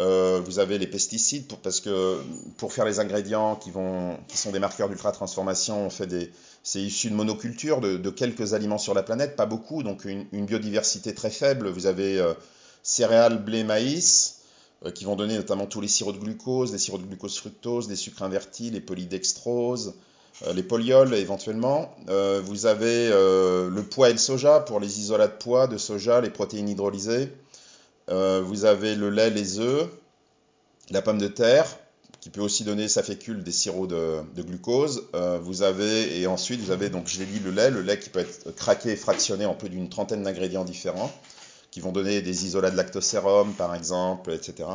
[0.00, 2.20] Euh, vous avez les pesticides parce que
[2.56, 6.30] pour faire les ingrédients qui, sont des marqueurs d'ultra transformation, on fait des,
[6.62, 11.14] c'est issu de monoculture de, quelques aliments sur la planète, pas beaucoup, donc une, biodiversité
[11.14, 11.68] très faible.
[11.68, 12.34] Vous avez euh,
[12.84, 14.42] céréales, blé, maïs,
[14.86, 17.88] euh, qui vont donner notamment tous les sirops de glucose, les sirops de glucose fructose,
[17.88, 19.94] les sucres invertis, les polydextroses,
[20.54, 21.92] les polyols éventuellement.
[22.06, 26.30] Vous avez le pois et le soja pour les isolats de pois, de soja, les
[26.30, 27.32] protéines hydrolysées.
[28.08, 29.88] Vous avez le lait, les œufs,
[30.90, 31.78] la pomme de terre,
[32.20, 35.08] qui peut aussi donner sa fécule des sirops de, glucose.
[35.42, 38.10] vous avez, et ensuite vous avez, donc je l'ai dit, le lait, le lait qui
[38.10, 41.12] peut être craqué et fractionné en plus d'une trentaine d'ingrédients différents
[41.70, 44.68] qui vont donner des isolats de lactosérum, par exemple, etc.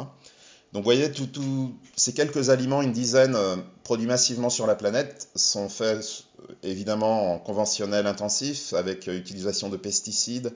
[0.74, 5.30] Donc vous voyez, tout, ces quelques aliments, une dizaine, euh, produits massivement sur la planète,
[5.36, 10.54] sont faits euh, évidemment en conventionnel intensif, avec euh, utilisation de pesticides,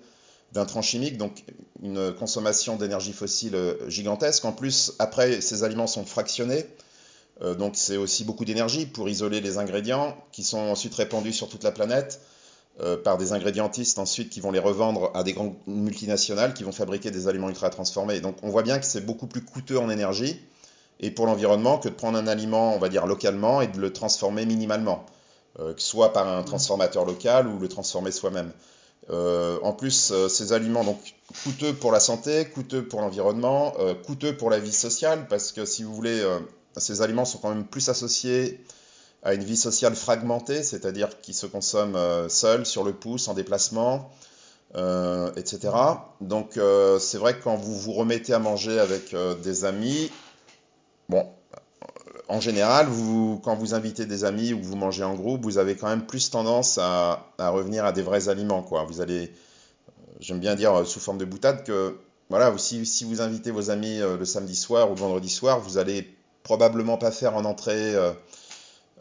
[0.53, 1.43] d'intrants chimiques, donc
[1.83, 3.55] une consommation d'énergie fossile
[3.87, 4.45] gigantesque.
[4.45, 6.65] En plus, après, ces aliments sont fractionnés,
[7.59, 11.63] donc c'est aussi beaucoup d'énergie pour isoler les ingrédients qui sont ensuite répandus sur toute
[11.63, 12.19] la planète.
[12.79, 16.71] Euh, par des ingrédientistes ensuite qui vont les revendre à des grandes multinationales qui vont
[16.71, 18.19] fabriquer des aliments ultra transformés.
[18.19, 20.39] Donc on voit bien que c'est beaucoup plus coûteux en énergie
[20.99, 23.91] et pour l'environnement que de prendre un aliment, on va dire localement, et de le
[23.93, 25.07] transformer minimalement,
[25.59, 28.51] euh, soit par un transformateur local ou le transformer soi-même.
[29.09, 30.99] Euh, en plus, euh, ces aliments, donc
[31.43, 35.65] coûteux pour la santé, coûteux pour l'environnement, euh, coûteux pour la vie sociale, parce que
[35.65, 36.21] si vous voulez,
[36.75, 38.63] ces aliments sont quand même plus associés
[39.23, 43.33] à une vie sociale fragmentée, c'est-à-dire qui se consomme euh, seul, sur le pouce, en
[43.33, 44.11] déplacement,
[44.75, 45.69] etc.
[46.21, 46.59] Donc
[46.99, 50.11] c'est vrai que quand vous vous remettez à manger avec des amis,
[51.09, 51.25] bon,
[52.29, 52.87] en général,
[53.43, 56.29] quand vous invitez des amis ou vous mangez en groupe, vous avez quand même plus
[56.29, 58.65] tendance à, revenir à des vrais aliments.
[58.87, 59.31] Vous allez,
[60.19, 61.97] j'aime bien dire sous forme de boutade que
[62.29, 66.17] voilà, si, vous invitez vos amis le samedi soir ou le vendredi soir, vous allez
[66.43, 67.95] probablement pas faire en entrée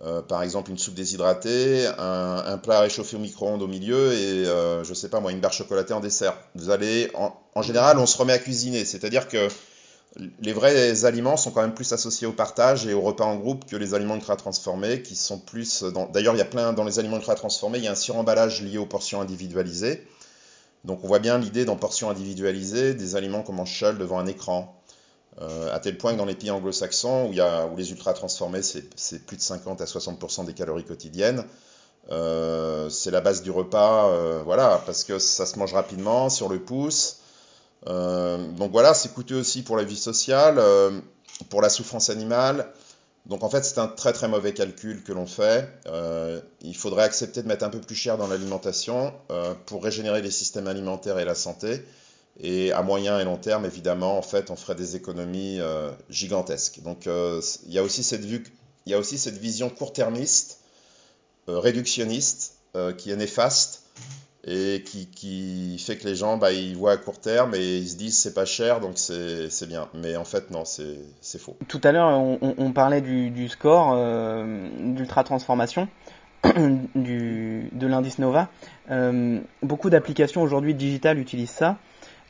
[0.04, 4.84] euh, par exemple une soupe déshydratée, un, plat réchauffé au micro-ondes au milieu et euh,
[4.84, 6.36] je sais pas moi une barre chocolatée en dessert.
[6.54, 9.48] Vous allez en général on se remet à cuisiner, c'est-à-dire que
[10.40, 13.66] les vrais aliments sont quand même plus associés au partage et au repas en groupe
[13.66, 16.98] que les aliments ultra transformés qui sont plus d'ailleurs il y a plein dans les
[16.98, 20.06] aliments ultra transformés il y a un suremballage lié aux portions individualisées
[20.84, 24.26] donc on voit bien l'idée dans portions individualisées des aliments qu'on mange seul devant un
[24.26, 24.76] écran
[25.42, 29.36] euh, à tel point que dans les pays anglo-saxons, où les ultra transformés, c'est plus
[29.36, 31.44] de 50 à 60% des calories quotidiennes,
[32.10, 36.48] euh, c'est la base du repas, euh, voilà, parce que ça se mange rapidement, sur
[36.48, 37.18] le pouce.
[37.88, 40.90] Euh, donc voilà, c'est coûteux aussi pour la vie sociale, euh,
[41.50, 42.66] pour la souffrance animale.
[43.26, 45.68] Donc en fait, c'est un très très mauvais calcul que l'on fait.
[45.86, 49.12] Euh, il faudrait accepter de mettre un peu plus cher dans l'alimentation
[49.66, 51.84] pour régénérer les systèmes alimentaires et la santé.
[52.38, 55.58] Et à moyen et long terme, évidemment, en fait, on ferait des économies
[56.08, 56.82] gigantesques.
[56.84, 60.60] Donc, il y a aussi cette il y a aussi cette vision court-termiste,
[61.48, 62.52] réductionniste,
[62.96, 63.85] qui est néfaste
[64.46, 67.88] et qui, qui, fait que les gens, bah, ils voient à court terme et ils
[67.88, 69.88] se disent c'est pas cher, donc c'est bien.
[69.94, 71.56] Mais en fait, non, c'est faux.
[71.68, 75.88] Tout à l'heure, on, on, parlait du, du score euh, d'ultra transformation.
[76.94, 78.48] du, de l'indice Nova.
[78.90, 81.76] Euh, beaucoup d'applications aujourd'hui digitales utilisent ça.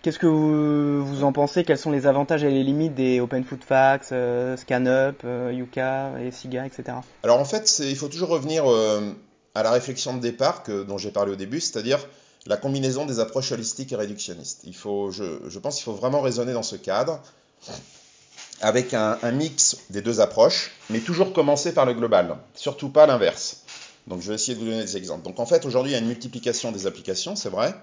[0.03, 1.65] Qu'est-ce que vous, vous, en pensez?
[1.65, 6.13] Quels sont les avantages et les limites des Open Food Facts, euh, ScanUp, euh, Yuka
[6.25, 6.99] et Siga, etc.
[7.25, 9.01] Alors en fait, il faut toujours revenir euh,
[9.57, 11.99] à la réflexion de départ que, dont j'ai parlé au début, c'est-à-dire
[12.45, 14.61] la combinaison des approches holistiques et réductionnistes.
[14.65, 17.21] Il faut, je, pense qu'il faut vraiment raisonner dans ce cadre
[18.61, 23.63] avec un, mix des deux approches, mais toujours commencer par le global, surtout pas l'inverse.
[24.07, 25.25] Donc je vais essayer de vous donner des exemples.
[25.25, 27.75] Donc en fait, aujourd'hui, il y a une multiplication des applications, c'est vrai.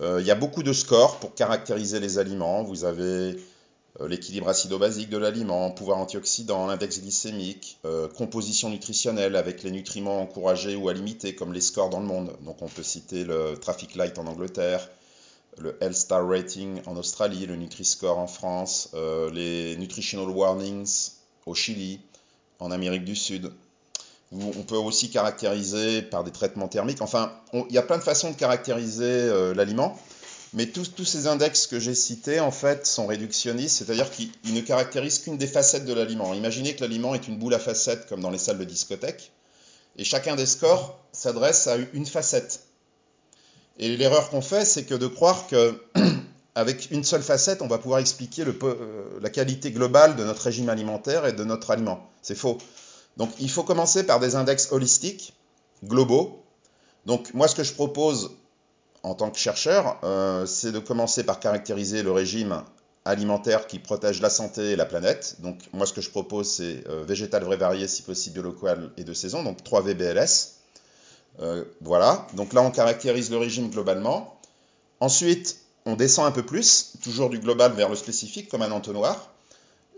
[0.00, 2.62] Euh, il y a beaucoup de scores pour caractériser les aliments.
[2.62, 3.36] Vous avez
[4.00, 10.76] l'équilibre acido-basique de l'aliment, pouvoir antioxydant, l'index glycémique, euh, composition nutritionnelle avec les nutriments encouragés
[10.76, 12.34] ou à limiter, comme les scores dans le monde.
[12.44, 14.88] Donc on peut citer le Traffic Light en Angleterre,
[15.58, 21.10] le Health Star Rating en Australie, le Nutri-Score en France, euh, les Nutritional Warnings
[21.44, 22.00] au Chili,
[22.60, 23.52] en Amérique du Sud.
[24.32, 27.02] On peut aussi caractériser par des traitements thermiques.
[27.02, 29.98] Enfin, il y a plein de façons de caractériser euh, l'aliment.
[30.54, 35.20] Mais tous, ces index que j'ai cités, en fait, sont réductionnistes, c'est-à-dire qu'ils ne caractérisent
[35.20, 36.34] qu'une des facettes de l'aliment.
[36.34, 39.32] Imaginez que l'aliment est une boule à facettes, comme dans les salles de discothèque,
[39.96, 42.60] et chacun des scores s'adresse à une facette.
[43.78, 45.82] Et l'erreur qu'on fait, c'est que de croire que
[46.54, 50.68] avec une seule facette, on va pouvoir expliquer euh, la qualité globale de notre régime
[50.68, 52.10] alimentaire et de notre aliment.
[52.20, 52.58] C'est faux.
[53.16, 55.32] Donc il faut commencer par des index holistiques,
[55.84, 56.42] globaux.
[57.06, 58.30] Donc moi ce que je propose
[59.02, 62.62] en tant que chercheur, euh, c'est de commencer par caractériser le régime
[63.04, 65.36] alimentaire qui protège la santé et la planète.
[65.40, 69.04] Donc moi ce que je propose c'est euh, végétal vrai varié si possible local et
[69.04, 70.54] de saison, donc 3 VBLS.
[71.40, 74.38] Euh, voilà, donc là on caractérise le régime globalement.
[75.00, 79.30] Ensuite on descend un peu plus, toujours du global vers le spécifique comme un entonnoir.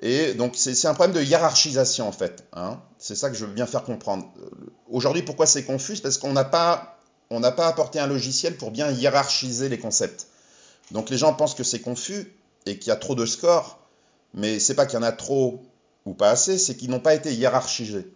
[0.00, 2.44] Et donc c'est un problème de hiérarchisation en fait.
[2.54, 2.80] Hein.
[2.98, 4.26] C'est ça que je veux bien faire comprendre.
[4.90, 5.98] Aujourd'hui pourquoi c'est confus?
[5.98, 6.93] Parce qu'on n'a pas,
[7.30, 10.26] on n'a pas apporté un logiciel pour bien hiérarchiser les concepts.
[10.90, 12.32] Donc les gens pensent que c'est confus
[12.66, 13.78] et qu'il y a trop de scores,
[14.34, 15.62] mais c'est pas qu'il y en a trop
[16.06, 18.06] ou pas assez, c'est qu'ils n'ont pas été hiérarchisés.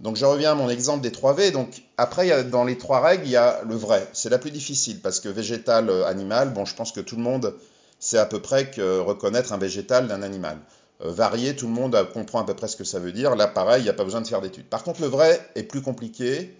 [0.00, 1.52] Donc je reviens à mon exemple des 3V.
[1.52, 4.06] Donc après, dans les trois règles, il y a le vrai.
[4.12, 7.22] C'est la plus difficile parce que végétal, euh, animal, bon, je pense que tout le
[7.22, 7.54] monde
[8.00, 10.58] sait à peu près que reconnaître un végétal d'un animal.
[11.04, 13.36] Euh, varié, tout le monde comprend à peu près ce que ça veut dire.
[13.36, 14.66] Là, pareil, il n'y a pas besoin de faire d'études.
[14.66, 16.52] Par contre, le vrai est plus compliqué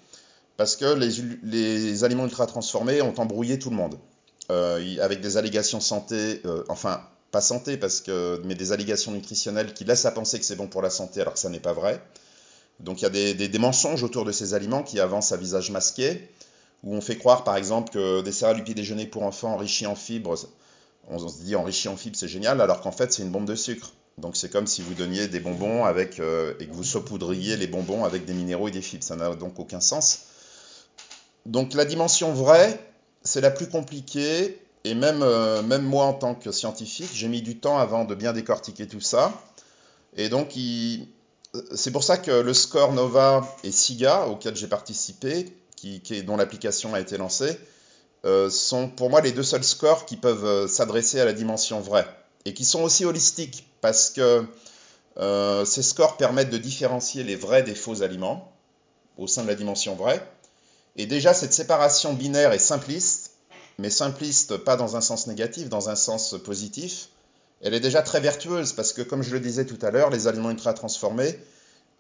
[0.57, 3.97] parce que les, aliments ultra transformés ont embrouillé tout le monde.
[4.51, 7.01] Euh, avec des allégations santé, enfin
[7.33, 10.69] pas santé, parce que, mais des allégations nutritionnelles qui laissent à penser que c'est bon
[10.69, 12.01] pour la santé alors que ça n'est pas vrai.
[12.79, 16.29] Donc il y a des, mensonges autour de ces aliments qui avancent à visage masqué,
[16.85, 19.87] où on fait croire par exemple que des céréales du petit déjeuner pour enfants enrichies
[19.87, 20.37] en fibres,
[21.09, 23.55] on se dit enrichi en fibres c'est génial, alors qu'en fait c'est une bombe de
[23.55, 23.93] sucre.
[24.19, 27.67] Donc c'est comme si vous donniez des bonbons avec, euh, et que vous saupoudriez les
[27.67, 29.05] bonbons avec des minéraux et des fibres.
[29.05, 30.27] Ça n'a donc aucun sens.
[31.47, 32.79] Donc la dimension vraie,
[33.23, 37.43] c'est la plus compliquée et même, euh, même moi, en tant que scientifique, j'ai mis
[37.43, 39.33] du temps avant de bien décortiquer tout ça.
[40.17, 40.55] Et donc,
[41.75, 45.57] c'est pour ça que le score Nova et SIGA, auquel j'ai participé,
[46.27, 47.59] dont l'application a été lancée,
[48.25, 51.81] euh, sont pour moi les deux seuls scores qui peuvent euh, s'adresser à la dimension
[51.81, 52.07] vraie.
[52.45, 54.45] Et qui sont aussi holistiques, parce que
[55.65, 58.51] ces scores permettent de différencier les vrais des faux aliments
[59.19, 60.27] au sein de la dimension vraie.
[60.97, 63.33] Et déjà, cette séparation binaire est simpliste
[63.79, 67.09] mais simpliste, pas dans un sens négatif, dans un sens positif,
[67.61, 70.27] elle est déjà très vertueuse parce que, comme je le disais tout à l'heure, les
[70.27, 71.39] aliments ultra transformés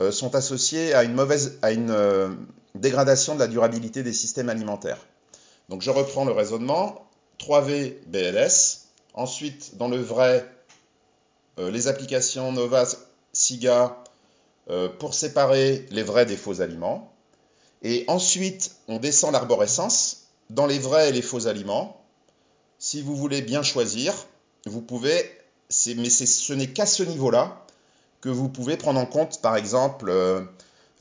[0.00, 2.30] euh, sont associés à une mauvaise, à une euh,
[2.74, 4.98] dégradation de la durabilité des systèmes alimentaires.
[5.68, 8.88] Donc je reprends le raisonnement 3V BLS.
[9.14, 10.48] Ensuite, dans le vrai,
[11.58, 12.86] euh, les applications Nova,
[13.32, 13.98] SIGA
[15.00, 17.11] pour séparer les vrais des faux aliments.
[17.82, 22.00] Et ensuite, on descend l'arborescence dans les vrais et les faux aliments.
[22.78, 24.14] Si vous voulez bien choisir,
[24.66, 25.30] vous pouvez,
[25.96, 27.64] mais ce n'est qu'à ce niveau-là
[28.20, 30.42] que vous pouvez prendre en compte, par exemple, euh,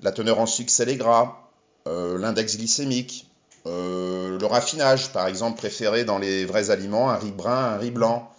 [0.01, 1.49] la teneur en sucre sel et gras,
[1.87, 3.27] euh, l'index glycémique,
[3.67, 7.91] euh, le raffinage, par exemple, préféré dans les vrais aliments, un riz brun, un riz
[7.91, 8.31] blanc.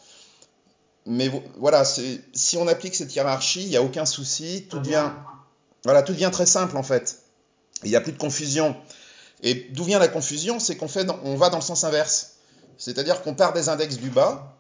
[1.07, 5.11] Mais voilà, si on applique cette hiérarchie, il n'y a aucun souci, tout devient,
[5.85, 7.21] voilà, tout devient très simple en fait.
[7.85, 8.77] Il n'y a plus de confusion.
[9.42, 10.61] Et d'où vient la confusion?
[10.61, 12.35] C'est qu'on fait, on va dans le sens inverse.
[12.79, 14.57] C'est-à-dire qu'on part des index du bas,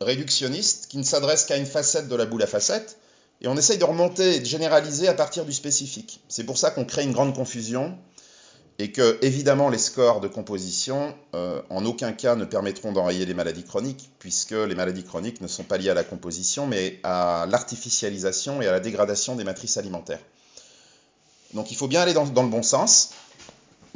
[0.00, 2.98] réductionnistes, qui ne s'adressent qu'à une facette de la boule à facettes,
[3.40, 6.20] et on essaye de remonter et de généraliser à partir du spécifique.
[6.28, 7.96] C'est pour ça qu'on crée une grande confusion,
[8.78, 13.34] et que, évidemment, les scores de composition, euh, en aucun cas, ne permettront d'enrayer les
[13.34, 17.46] maladies chroniques, puisque les maladies chroniques ne sont pas liées à la composition, mais à
[17.48, 20.20] l'artificialisation et à la dégradation des matrices alimentaires.
[21.54, 23.10] Donc il faut bien aller dans, le bon sens,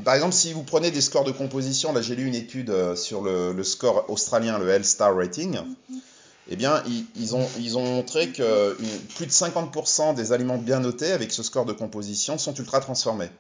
[0.05, 2.97] par exemple, si vous prenez des scores de composition, là j'ai lu une étude euh,
[2.97, 5.59] sur le, score australien, le L-Star Rating,
[6.49, 6.83] eh bien,
[7.17, 7.49] ils, ont,
[7.85, 8.77] montré que
[9.17, 13.31] plus de 50% des aliments bien notés avec ce score de composition sont ultra transformés.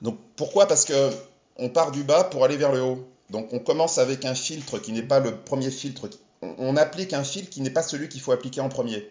[0.00, 0.66] Donc pourquoi?
[0.66, 1.10] Parce que
[1.56, 3.06] on part du bas pour aller vers le haut.
[3.30, 6.08] Donc on commence avec un filtre qui n'est pas le premier filtre.
[6.40, 9.08] On applique un filtre qui n'est pas celui qu'il faut appliquer en premier.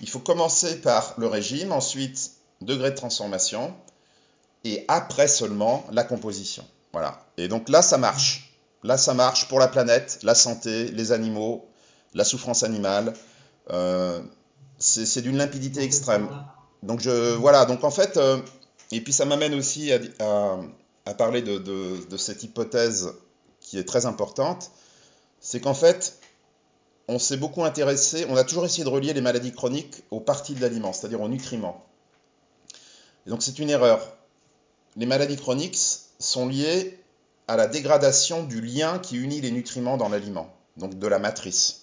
[0.00, 3.74] Il faut commencer par le régime, ensuite degré de transformation,
[4.64, 6.64] et après seulement la composition.
[6.92, 7.24] Voilà.
[7.36, 8.54] Et donc là, ça marche.
[8.82, 11.68] Là, ça marche pour la planète, la santé, les animaux,
[12.14, 13.14] la souffrance animale.
[13.70, 14.20] Euh,
[14.78, 16.28] c'est d'une limpidité extrême.
[16.82, 17.64] Donc je, voilà.
[17.64, 18.38] Donc en fait, euh,
[18.92, 23.12] et puis ça m'amène aussi à, parler de, de, cette hypothèse
[23.60, 24.70] qui est très importante,
[25.40, 26.18] c'est qu'en fait,
[27.08, 30.54] on s'est beaucoup intéressé, on a toujours essayé de relier les maladies chroniques aux parties
[30.54, 31.84] de l'aliment, c'est-à-dire aux nutriments.
[33.26, 34.16] Donc c'est une erreur
[34.96, 35.78] les maladies chroniques
[36.18, 36.98] sont liées
[37.48, 41.82] à la dégradation du lien qui unit les nutriments dans l'aliment, donc de la matrice.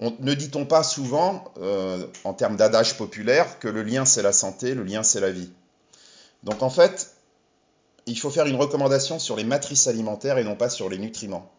[0.00, 4.74] ne dit-on pas souvent, euh, en termes d'adage populaire, que le lien c'est la santé,
[4.74, 5.50] le lien c'est la vie?
[6.44, 7.14] Donc en fait,
[8.06, 11.50] il faut faire une recommandation sur les matrices alimentaires et non pas sur les nutriments.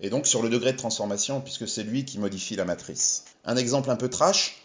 [0.00, 3.24] Et donc sur le degré de transformation, puisque c'est lui qui modifie la matrice.
[3.44, 4.62] Un exemple un peu trash,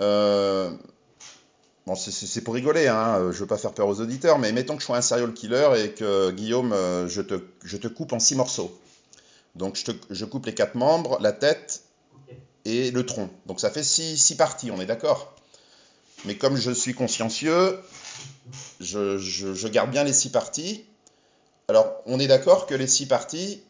[0.00, 0.70] euh,
[1.86, 4.80] bon, c'est pour rigoler, hein, je veux pas faire peur aux auditeurs, mais mettons que
[4.80, 6.74] je sois un serial killer et que Guillaume,
[7.08, 8.78] je te, je te coupe en six morceaux.
[9.54, 11.84] Donc je, te, je, coupe les quatre membres, la tête
[12.64, 13.30] et le tronc.
[13.46, 15.34] Donc ça fait six, six parties, on est d'accord
[16.24, 17.78] Mais comme je suis consciencieux,
[18.80, 20.84] je, je, je, garde bien les six parties.
[21.68, 23.62] Alors on est d'accord que les six parties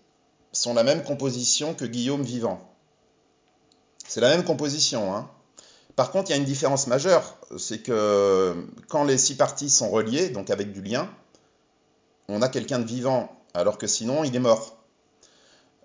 [0.53, 2.61] sont la même composition que Guillaume vivant.
[4.07, 5.15] C'est la même composition.
[5.15, 5.31] Hein.
[5.97, 8.55] Par contre, il y a une différence majeure, c'est que
[8.88, 11.09] quand les six parties sont reliées, donc avec du lien,
[12.28, 14.76] on a quelqu'un de vivant, alors que sinon il est mort.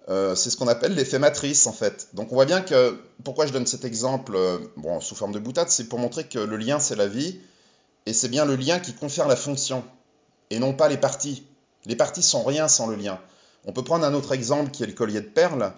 [0.10, 2.10] Euh, c'est ce qu'on appelle l'effet matrice en fait.
[2.14, 4.58] Donc on voit bien que pourquoi je donne cet exemple euh,
[5.02, 7.40] sous forme de boutade, c'est pour montrer que le lien c'est la vie
[8.08, 9.84] et c'est bien le lien qui confère la fonction
[10.50, 11.46] et non pas les parties.
[11.86, 13.20] Les parties sont rien sans le lien.
[13.66, 15.74] On peut prendre un autre exemple qui est le collier de perles.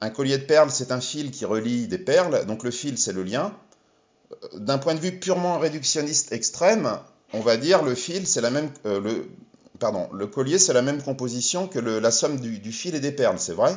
[0.00, 3.12] Un collier de perles, c'est un fil qui relie des perles, donc le fil, c'est
[3.12, 3.56] le lien.
[4.54, 6.98] D'un point de vue purement réductionniste extrême,
[7.32, 7.94] on va dire le
[8.86, 9.24] euh,
[10.12, 13.38] le, collier, c'est la même composition que la somme du, du, fil et des perles,
[13.38, 13.76] c'est vrai?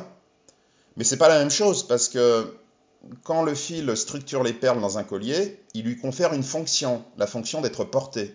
[0.96, 2.52] Mais c'est pas la même chose parce que
[3.22, 7.26] quand le fil structure les perles dans un collier, il lui confère une fonction, la
[7.26, 8.34] fonction d'être porté.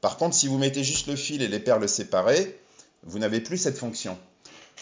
[0.00, 2.58] Par contre, si vous mettez juste le fil et les perles séparées,
[3.04, 4.18] vous n'avez plus cette fonction.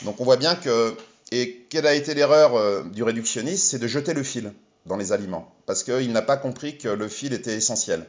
[0.03, 0.95] Donc on voit bien que
[1.33, 4.53] et quelle a été l'erreur euh, du réductionniste C'est de jeter le fil
[4.87, 8.07] dans les aliments, parce qu'il n'a pas compris que le fil était essentiel.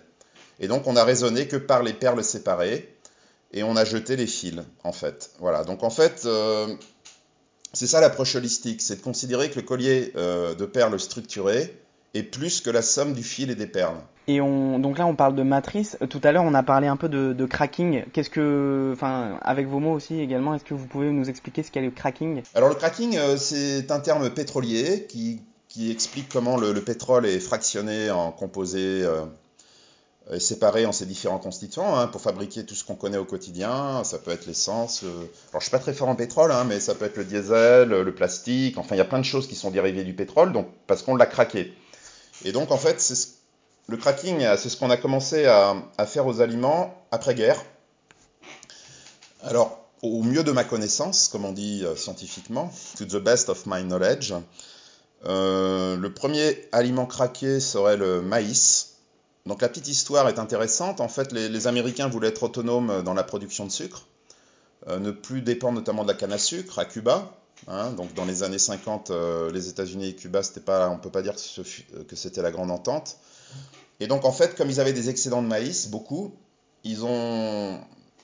[0.59, 2.95] Et donc on a raisonné que par les perles séparées,
[3.53, 5.31] et on a jeté les fils, en fait.
[5.39, 6.73] Voilà, donc en fait, euh,
[7.73, 11.77] c'est ça l'approche holistique, c'est de considérer que le collier euh, de perles structurées
[12.13, 13.97] est plus que la somme du fil et des perles.
[14.27, 15.97] Et on, donc là, on parle de matrice.
[16.09, 18.03] Tout à l'heure, on a parlé un peu de, de cracking.
[18.13, 21.71] Qu'est-ce que, enfin, avec vos mots aussi également, est-ce que vous pouvez nous expliquer ce
[21.71, 22.43] qu'est le cracking?
[22.53, 25.41] Alors le cracking, euh, c'est un terme pétrolier qui,
[25.71, 29.23] qui explique comment le, le, pétrole est fractionné en composés euh,
[30.29, 34.03] et séparé en ses différents constituants hein, pour fabriquer tout ce qu'on connaît au quotidien.
[34.03, 35.03] Ça peut être l'essence.
[35.03, 35.07] Euh...
[35.51, 37.89] Alors je suis pas très fort en pétrole, hein, mais ça peut être le diesel,
[37.89, 38.77] le plastique.
[38.77, 41.15] Enfin, il y a plein de choses qui sont dérivées du pétrole, donc parce qu'on
[41.15, 41.73] l'a craqué.
[42.43, 43.01] Et donc en fait,
[43.87, 47.63] le cracking, c'est ce qu'on a commencé à, faire aux aliments après-guerre.
[49.43, 53.65] Alors, au mieux de ma connaissance, comme on dit euh, scientifiquement, to the best of
[53.65, 54.33] my knowledge,
[55.25, 58.97] euh, le premier aliment craqué serait le maïs.
[59.45, 61.01] Donc la petite histoire est intéressante.
[61.01, 64.07] En fait, les, Américains voulaient être autonomes dans la production de sucre,
[64.87, 67.35] euh, ne plus dépendre notamment de la canne à sucre à Cuba.
[67.67, 71.11] Hein, donc dans les années 50, euh, les États-Unis et Cuba, pas, on ne peut
[71.11, 73.17] pas dire que c'était la grande entente.
[73.99, 76.33] Et donc, en fait, comme ils avaient des excédents de maïs, beaucoup,
[76.83, 77.79] ils ont.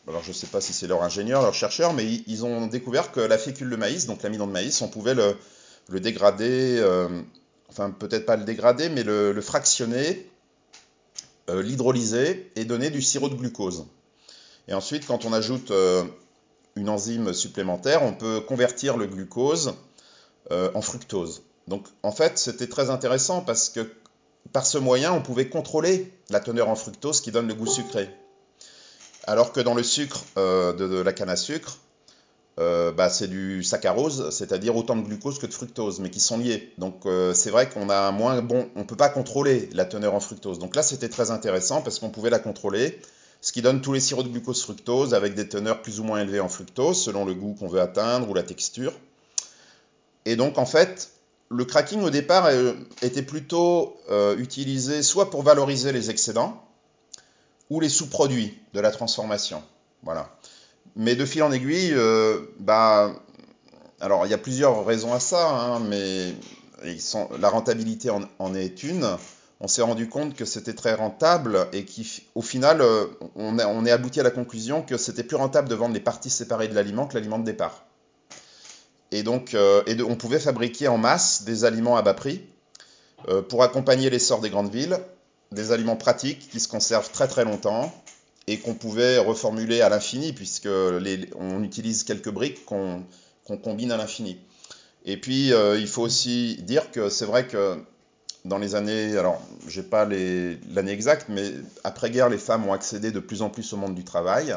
[0.07, 3.11] Alors, je ne sais pas si c'est leur ingénieur, leur chercheur, mais ils, ont découvert
[3.11, 5.35] que la fécule de maïs, donc l'amidon de maïs, on pouvait le,
[5.89, 7.07] le dégrader, euh,
[7.69, 10.29] enfin, peut-être pas le dégrader, mais le, fractionner,
[11.49, 13.85] euh, l'hydrolyser et donner du sirop de glucose.
[14.67, 16.03] Et ensuite, quand on ajoute euh,
[16.75, 19.73] une enzyme supplémentaire, on peut convertir le glucose
[20.49, 21.41] en fructose.
[21.67, 23.85] Donc, en fait, c'était très intéressant parce que
[24.53, 28.09] par ce moyen, on pouvait contrôler la teneur en fructose qui donne le goût sucré.
[29.25, 31.79] Alors que dans le sucre de, la canne à sucre,
[32.59, 36.39] euh, bah, c'est du saccharose, c'est-à-dire autant de glucose que de fructose, mais qui sont
[36.39, 36.73] liés.
[36.79, 40.15] Donc euh, c'est vrai qu'on a un moins bon, on peut pas contrôler la teneur
[40.15, 40.57] en fructose.
[40.57, 42.99] Donc là c'était très intéressant parce qu'on pouvait la contrôler,
[43.41, 46.19] ce qui donne tous les sirops de glucose fructose avec des teneurs plus ou moins
[46.19, 48.93] élevées en fructose selon le goût qu'on veut atteindre ou la texture.
[50.25, 51.11] Et donc en fait,
[51.49, 53.97] le cracking au départ euh, était plutôt
[54.39, 56.63] utilisé soit pour valoriser les excédents
[57.69, 59.61] ou les sous-produits de la transformation.
[60.01, 60.31] Voilà.
[60.97, 63.13] Mais de fil en aiguille, euh, bah,
[64.01, 66.33] alors il y a plusieurs raisons à ça, hein, mais
[67.39, 69.07] la rentabilité en, est une.
[69.59, 74.19] On s'est rendu compte que c'était très rentable et qu'au final, euh, on, est abouti
[74.19, 77.13] à la conclusion que c'était plus rentable de vendre les parties séparées de l'aliment que
[77.13, 77.85] l'aliment de départ.
[79.11, 82.41] Et donc, euh, on pouvait fabriquer en masse des aliments à bas prix
[83.49, 84.97] pour accompagner l'essor des grandes villes,
[85.51, 87.91] des aliments pratiques qui se conservent très très longtemps
[88.47, 93.03] et qu'on pouvait reformuler à l'infini puisque on utilise quelques briques qu'on
[93.45, 94.37] qu combine à l'infini.
[95.05, 97.77] Et puis, euh, il faut aussi dire que c'est vrai que
[98.43, 101.51] dans les années, alors j'ai pas l'année exacte, mais
[101.83, 104.55] après-guerre, les femmes ont accédé de plus en plus au monde du travail.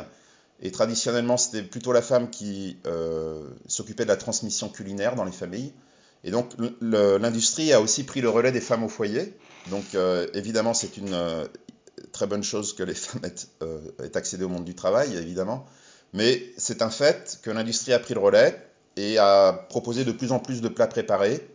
[0.62, 5.32] Et traditionnellement, c'était plutôt la femme qui euh, s'occupait de la transmission culinaire dans les
[5.32, 5.72] familles.
[6.22, 9.34] Et donc, l'industrie a aussi pris le relais des femmes au foyer.
[9.70, 11.14] Donc, euh, évidemment, c'est une
[12.12, 15.66] très bonne chose que les femmes aient, euh, aient, accédé au monde du travail, évidemment.
[16.12, 18.60] Mais c'est un fait que l'industrie a pris le relais
[18.96, 21.46] et a proposé de plus en plus de plats préparés.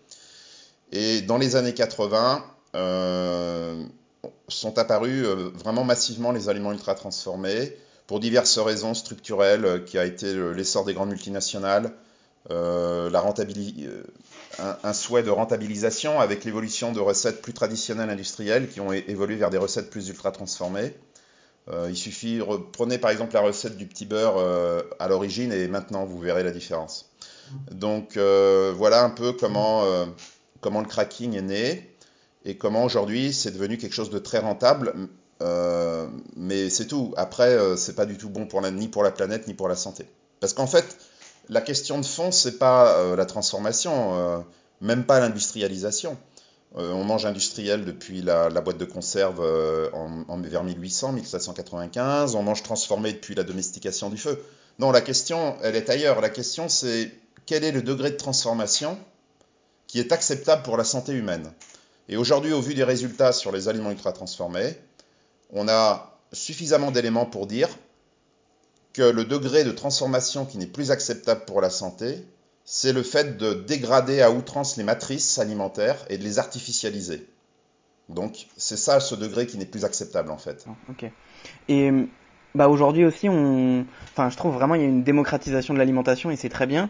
[0.91, 2.45] Et dans les années 80,
[4.47, 7.75] sont apparus vraiment massivement les aliments ultra transformés
[8.07, 11.91] pour diverses raisons structurelles qui a été l'essor des grandes multinationales,
[12.49, 13.89] la rentabilité,
[14.59, 19.49] un, souhait de rentabilisation avec l'évolution de recettes plus traditionnelles industrielles qui ont évolué vers
[19.49, 20.93] des recettes plus ultra transformées.
[21.67, 22.39] Euh, il suffit,
[22.73, 26.43] prenez par exemple la recette du petit beurre euh, à l'origine et maintenant vous verrez
[26.43, 27.09] la différence.
[27.71, 29.83] Donc euh, voilà un peu comment,
[30.61, 31.95] comment le cracking est né
[32.43, 34.93] et comment aujourd'hui c'est devenu quelque chose de très rentable.
[36.35, 37.13] mais c'est tout.
[37.17, 39.75] Après, c'est pas du tout bon pour la, ni pour la planète ni pour la
[39.75, 40.05] santé.
[40.39, 40.85] Parce qu'en fait,
[41.49, 44.43] la question de fond, c'est pas la transformation,
[44.81, 46.17] même pas l'industrialisation.
[46.77, 52.35] Euh, on mange industriel depuis la, boîte de conserve euh, en, vers 1800, 1795.
[52.35, 54.43] On mange transformé depuis la domestication du feu.
[54.79, 56.19] Non, la question, elle est ailleurs.
[56.19, 57.11] La question, c'est
[57.45, 58.97] quel est le degré de transformation
[59.87, 61.49] qui est acceptable pour la santé humaine?
[62.09, 64.75] Et aujourd'hui, au vu des résultats sur les aliments ultra transformés,
[65.53, 67.69] on a suffisamment d'éléments pour dire
[68.95, 72.23] que le degré de transformation qui n'est plus acceptable pour la santé,
[72.63, 77.27] c'est le fait de dégrader à outrance les matrices alimentaires et de les artificialiser.
[78.09, 80.65] Donc c'est ça ce degré qui n'est plus acceptable en fait.
[80.89, 81.09] Ok.
[81.67, 81.91] Et
[82.53, 86.31] bah aujourd'hui aussi, on, enfin je trouve vraiment il y a une démocratisation de l'alimentation
[86.31, 86.89] et c'est très bien.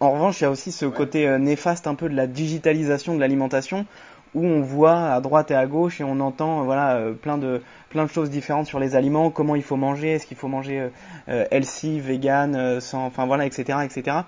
[0.00, 3.14] En revanche, il y a aussi ce côté euh, néfaste un peu de la digitalisation
[3.14, 3.86] de l'alimentation
[4.34, 7.62] où on voit à droite et à gauche et on entend voilà euh, plein de
[7.88, 10.90] plein de choses différentes sur les aliments, comment il faut manger, est-ce qu'il faut manger
[11.28, 14.24] euh, healthy, vegan, sans, enfin voilà, etc., etc.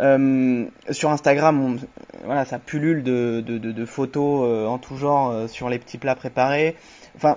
[0.00, 1.78] Euh, sur Instagram,
[2.24, 6.76] voilà, ça pullule de, photos euh, en tout genre euh, sur les petits plats préparés.
[7.16, 7.36] Enfin,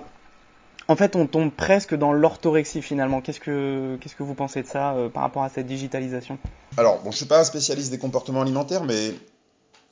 [0.88, 3.20] en fait, on tombe presque dans l'orthorexie finalement.
[3.20, 6.38] Qu'est-ce que qu'est-ce que vous pensez de ça par rapport à cette digitalisation?
[6.76, 9.12] Alors, bon, je suis pas un spécialiste des comportements alimentaires, mais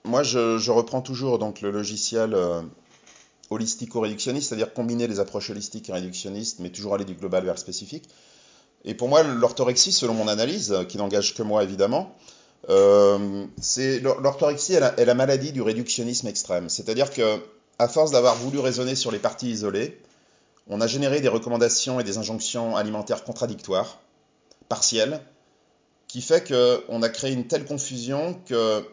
[0.05, 2.37] moi, je, reprends toujours donc le logiciel
[3.51, 7.61] holistico-réductionniste, c'est-à-dire combiner les approches holistiques et réductionnistes, mais toujours aller du global vers le
[7.61, 8.09] spécifique.
[8.85, 12.15] Et pour moi, l'orthorexie, selon mon analyse, qui n'engage que moi évidemment,
[12.69, 16.69] euh, c'est l'orthorexie est, la maladie du réductionnisme extrême.
[16.69, 17.41] C'est-à-dire que,
[17.79, 20.01] à force d'avoir voulu raisonner sur les parties isolées,
[20.69, 23.99] on a généré des recommandations et des injonctions alimentaires contradictoires,
[24.69, 25.21] partielles,
[26.07, 28.85] qui fait qu'on a créé une telle confusion que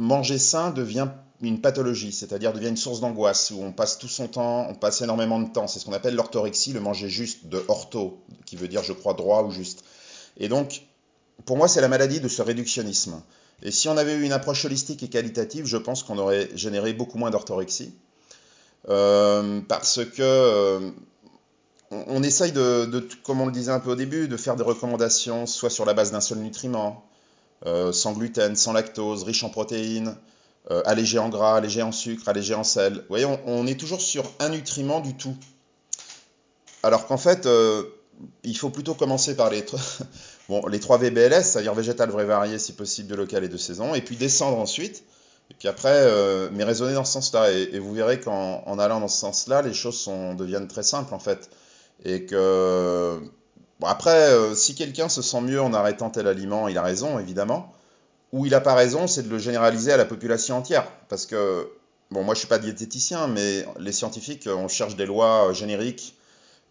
[0.00, 1.08] manger sain devient
[1.42, 5.00] une pathologie, c'est-à-dire devient une source d'angoisse, où on passe tout son temps, on passe
[5.00, 5.66] énormément de temps.
[5.66, 9.14] C'est ce qu'on appelle l'orthorexie, le manger juste, de ortho, qui veut dire je crois
[9.14, 9.84] droit ou juste.
[10.36, 10.82] Et donc,
[11.46, 13.22] pour moi, c'est la maladie de ce réductionnisme.
[13.62, 16.92] Et si on avait eu une approche holistique et qualitative, je pense qu'on aurait généré
[16.92, 17.94] beaucoup moins d'orthorexie.
[18.88, 20.90] Euh, parce que euh,
[21.90, 25.46] on, essaye de, comme on le disait un peu au début, de faire des recommandations
[25.46, 27.04] soit sur la base d'un seul nutriment,
[27.64, 30.16] sans gluten, sans lactose, riche en protéines,
[30.84, 32.94] allégé en gras, allégé en sucre, allégé en sel.
[32.94, 35.36] Vous voyez, on, est toujours sur un nutriment du tout.
[36.82, 37.46] Alors qu'en fait,
[38.44, 39.64] il faut plutôt commencer par les,
[40.48, 43.94] bon, les 3 VBLS, c'est-à-dire végétal, vrai, varié, si possible, de local et de saison,
[43.94, 45.04] et puis descendre ensuite.
[45.50, 47.50] Et puis après, euh, mais raisonner dans ce sens-là.
[47.50, 50.08] Et, vous verrez qu'en allant dans ce sens-là, les choses
[50.38, 51.50] deviennent très simples, en fait.
[52.04, 53.20] Et que.
[53.80, 57.18] Bon, après, euh, si quelqu'un se sent mieux en arrêtant tel aliment, il a raison,
[57.18, 57.72] évidemment.
[58.32, 60.86] Ou il n'a pas raison, c'est de le généraliser à la population entière.
[61.08, 61.68] Parce que,
[62.10, 66.14] bon, moi je ne suis pas diététicien, mais les scientifiques, on cherche des lois génériques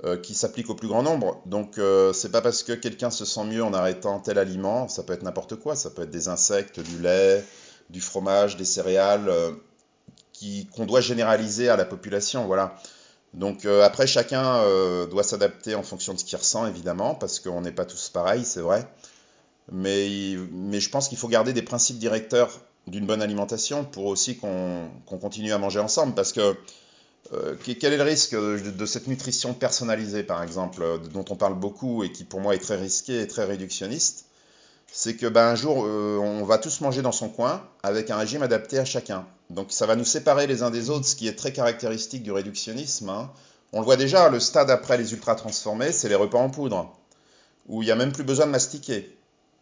[0.05, 1.41] euh, qui s'applique au plus grand nombre.
[1.45, 5.03] Donc euh, c'est pas parce que quelqu'un se sent mieux en arrêtant tel aliment, ça
[5.03, 7.43] peut être n'importe quoi, ça peut être des insectes, du lait,
[7.89, 9.51] du fromage, des céréales, euh,
[10.74, 12.76] qu'on doit généraliser à la population, voilà.
[13.34, 14.63] Donc après chacun
[15.05, 18.43] doit s'adapter en fonction de ce qu'il ressent évidemment, parce qu'on n'est pas tous pareils,
[18.43, 18.88] c'est vrai.
[19.71, 22.49] Mais, je pense qu'il faut garder des principes directeurs
[22.88, 26.55] d'une bonne alimentation pour aussi qu'on continue à manger ensemble, parce que
[27.34, 31.53] euh, quel est le risque de, cette nutrition personnalisée, par exemple, euh, dont on parle
[31.53, 34.25] beaucoup et qui pour moi est très risquée et très réductionniste?
[34.91, 38.17] C'est que ben, un jour, euh, on va tous manger dans son coin avec un
[38.17, 39.27] régime adapté à chacun.
[39.50, 42.32] Donc ça va nous séparer les uns des autres, ce qui est très caractéristique du
[42.32, 43.10] réductionnisme.
[43.10, 43.32] Hein.
[43.74, 46.95] On le voit déjà, le stade après les ultra transformés, c'est les repas en poudre,
[47.68, 49.16] où il n'y a même plus besoin de mastiquer.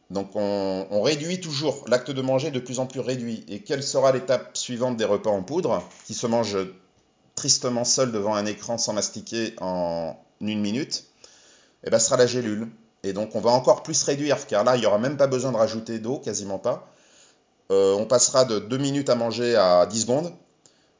[0.10, 3.46] Donc on, réduit toujours l'acte de manger de plus en plus réduit.
[3.50, 6.68] Et quelle sera l'étape suivante des repas en poudre, qui se mangent
[7.36, 11.06] tristement seul devant un écran sans mastiquer en une minute,
[11.86, 12.70] eh ce sera la gélule.
[13.04, 15.52] Et donc on va encore plus réduire, car là, il n'y aura même pas besoin
[15.52, 16.92] de rajouter d'eau, quasiment pas.
[17.72, 20.34] Euh, on passera de 2 minutes à manger à 10 secondes.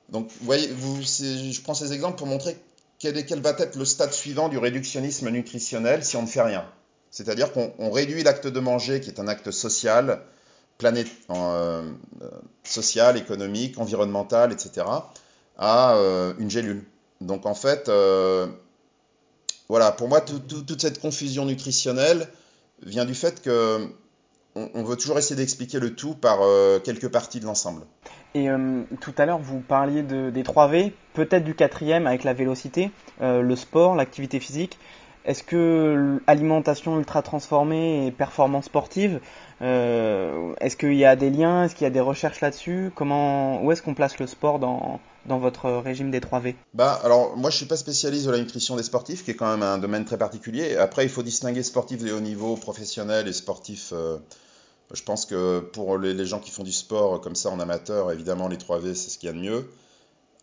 [0.10, 2.58] Donc vous voyez, je prends ces exemples pour montrer
[3.00, 6.66] quel, quel va être le stade suivant du réductionnisme nutritionnel si on ne fait rien.
[7.12, 10.22] C'est-à-dire qu'on réduit l'acte de manger, qui est un acte social,
[10.78, 11.90] planète, euh,
[12.64, 14.86] social, économique, environnemental, etc.,
[15.58, 16.84] à euh, une gélule.
[17.22, 17.90] Donc en fait,
[19.70, 22.28] voilà, pour moi, toute cette confusion nutritionnelle
[22.84, 23.90] vient du fait que
[24.74, 26.40] on, veut toujours essayer d'expliquer le tout par
[26.84, 27.82] quelques parties de l'ensemble.
[28.36, 28.48] Et
[29.02, 32.92] tout à l'heure, vous parliez des 3 V, peut-être du quatrième avec la vélocité,
[33.22, 34.78] le sport, l'activité physique.
[35.28, 39.20] Est-ce que alimentation ultra transformée et performance sportive,
[39.62, 42.92] euh, est-ce qu'il y a des liens Est-ce qu'il y a des recherches là-dessus?
[42.96, 47.36] Comment, Où est-ce qu'on place le sport dans, dans votre régime des 3V bah, alors,
[47.36, 49.78] moi, je suis pas spécialiste de la nutrition des sportifs, qui est quand même un
[49.78, 50.78] domaine très particulier.
[50.78, 53.92] Après, il faut distinguer sportifs de haut niveau, professionnels et sportifs.
[53.92, 54.18] Euh,
[54.94, 58.48] je pense que pour les, gens qui font du sport comme ça en amateur, évidemment,
[58.48, 59.70] les 3V, c'est ce qu'il y a de mieux.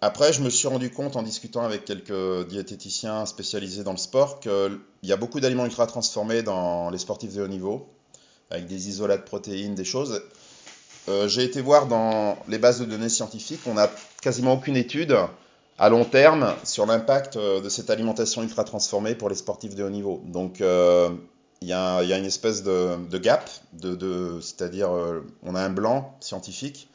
[0.01, 4.41] Après, je me suis rendu compte en discutant avec quelques diététiciens spécialisés dans le sport
[4.41, 7.89] qu'il y a beaucoup d'aliments ultra transformés dans les sportifs de haut niveau,
[8.51, 10.21] avec des isolats de protéines, des choses.
[11.09, 13.91] Euh, j'ai été voir dans les bases de données scientifiques, on n'a
[14.21, 15.17] quasiment aucune étude
[15.79, 19.85] à long terme sur l'impact euh, de cette alimentation ultra transformée pour les sportifs de
[19.85, 20.23] haut niveau.
[20.27, 21.11] Donc, euh,
[21.65, 23.49] il y, a, une espèce de, gap,
[23.81, 24.91] c'est-à-dire
[25.43, 26.91] on a un blanc scientifique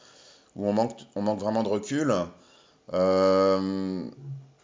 [0.55, 2.13] où on manque, on manque vraiment de recul.
[2.93, 4.05] Euh,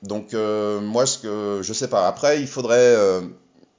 [0.03, 2.07] donc euh, moi, ce que je sais pas.
[2.07, 2.95] Après, il faudrait.
[2.95, 3.21] Euh,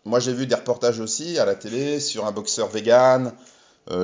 [0.04, 3.32] moi, j'ai vu des reportages aussi à la télé sur un boxeur vegan.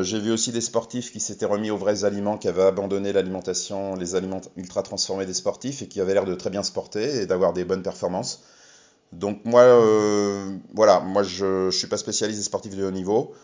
[0.02, 3.94] j'ai vu aussi des sportifs qui s'étaient remis aux vrais aliments, qui avaient abandonné l'alimentation,
[3.96, 7.22] les aliments ultra transformés des sportifs et qui avaient l'air de très bien se porter
[7.22, 8.42] et d'avoir des bonnes performances.
[9.12, 9.64] Donc moi,
[10.74, 13.34] voilà, moi je, ne suis pas spécialiste des sportifs de haut niveau.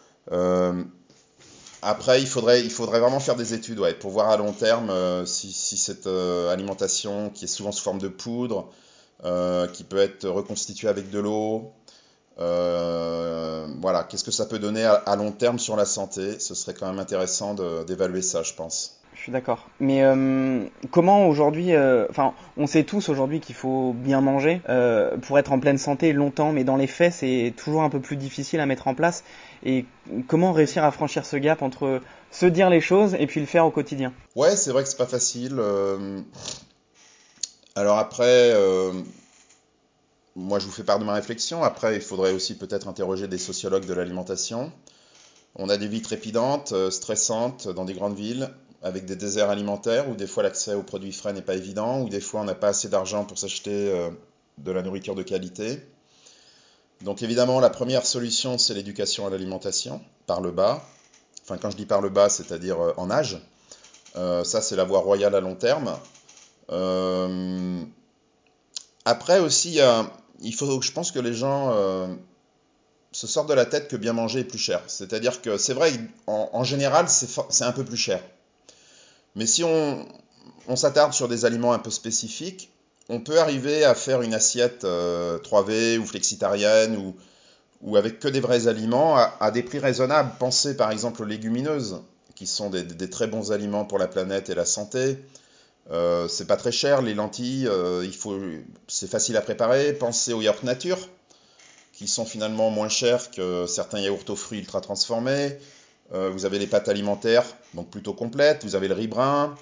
[1.82, 5.52] Après, il faudrait, vraiment faire des études ouais, pour voir à long terme euh, si,
[5.52, 8.68] cette euh, alimentation qui est souvent sous forme de poudre,
[9.24, 11.72] euh, qui peut être reconstituée avec de l'eau,
[12.36, 16.40] voilà, qu'est-ce que ça peut donner à, long terme sur la santé?
[16.40, 17.54] Ce serait quand même intéressant
[17.84, 18.97] d'évaluer ça, je pense.
[19.18, 19.68] Je suis d'accord.
[19.80, 20.02] Mais
[20.90, 21.72] comment aujourd'hui,
[22.08, 24.62] enfin, on sait tous aujourd'hui qu'il faut bien manger
[25.22, 28.16] pour être en pleine santé longtemps, mais dans les faits, c'est toujours un peu plus
[28.16, 29.24] difficile à mettre en place
[29.64, 29.84] et
[30.26, 32.00] comment réussir à franchir ce gap entre
[32.30, 34.12] se dire les choses et puis le faire au quotidien?
[34.36, 35.56] Ouais, c'est vrai que c'est pas facile.
[35.58, 36.20] Euh.
[37.74, 38.92] Alors après, euh,
[40.36, 41.62] moi je vous fais part de ma réflexion.
[41.62, 44.72] Après, il faudrait aussi peut-être interroger des sociologues de l'alimentation.
[45.56, 48.50] On a des vies trépidantes, euh, stressantes dans des grandes villes,
[48.82, 52.08] avec des déserts alimentaires où des fois l'accès aux produits frais n'est pas évident, où
[52.08, 53.92] des fois on n'a pas assez d'argent pour s'acheter
[54.58, 55.80] de la nourriture de qualité.
[57.02, 60.82] Donc évidemment, la première solution, c'est l'éducation à l'alimentation, par le bas.
[61.44, 63.38] Enfin, quand je dis par le bas, c'est-à-dire euh, en âge.
[64.16, 65.96] Euh, ça, c'est la voie royale à long terme.
[66.70, 67.82] Euh,
[69.04, 69.80] après aussi,
[70.40, 71.72] il faut, je pense que les gens
[73.12, 74.82] se sortent de la tête que bien manger est plus cher.
[74.86, 75.92] C'est-à-dire que c'est vrai,
[76.26, 78.20] en général, c'est un peu plus cher.
[79.38, 80.04] Mais si on,
[80.74, 82.72] s'attarde sur des aliments un peu spécifiques,
[83.08, 87.14] on peut arriver à faire une assiette 3V euh, ou flexitarienne
[87.80, 90.32] ou, avec que des vrais aliments à, des prix raisonnables.
[90.40, 92.00] Pensez par exemple aux légumineuses,
[92.34, 95.18] qui sont des, très bons aliments pour la planète et la santé.
[95.92, 98.04] Euh, c'est pas très cher, les lentilles, euh,
[98.88, 99.92] c'est facile à préparer.
[99.92, 100.98] Pensez aux yaourts nature,
[101.92, 105.56] qui sont finalement moins chers que certains yaourts aux fruits ultra transformés.
[106.10, 107.44] Vous avez les pâtes alimentaires,
[107.74, 108.64] donc plutôt complètes.
[108.64, 109.54] Vous avez le riz brun,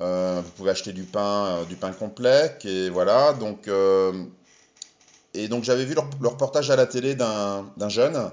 [0.00, 3.32] euh, vous pouvez acheter du pain, euh, du pain complet, et voilà.
[3.32, 4.24] Donc, euh,
[5.34, 8.30] et donc j'avais vu le, reportage à la télé d'un jeune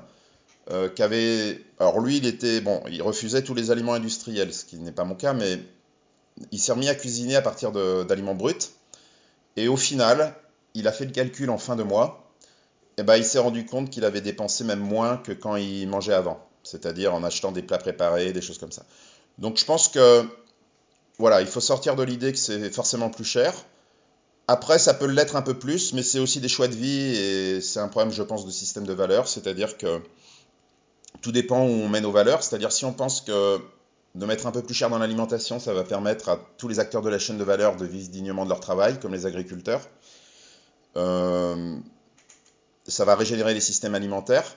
[0.96, 4.78] qui avait, alors lui, il était bon, il refusait tous les aliments industriels, ce qui
[4.78, 5.60] n'est pas mon cas, mais
[6.54, 8.72] il s'est remis à cuisiner à partir d'aliments bruts.
[9.58, 10.34] Et au final,
[10.74, 12.32] il a fait le calcul en fin de mois.
[12.98, 16.14] Et ben, il s'est rendu compte qu'il avait dépensé même moins que quand il mangeait
[16.14, 18.84] avant, c'est-à-dire en achetant des plats préparés, des choses comme ça.
[19.38, 20.26] Donc je pense que
[21.20, 23.54] voilà, il faut sortir de l'idée que c'est forcément plus cher.
[24.48, 27.62] Après, ça peut l'être un peu plus, mais c'est aussi des choix de vie et
[27.62, 29.28] c'est un problème, je pense, de système de valeurs.
[29.28, 30.02] C'est-à-dire que
[31.22, 32.44] tout dépend où on met nos valeurs.
[32.44, 33.60] C'est-à-dire si on pense que
[34.16, 37.02] de mettre un peu plus cher dans l'alimentation, ça va permettre à tous les acteurs
[37.02, 39.82] de la chaîne de valeur de vivre dignement de leur travail, comme les agriculteurs.
[40.98, 41.78] Euh,
[42.86, 44.56] ça va régénérer les systèmes alimentaires.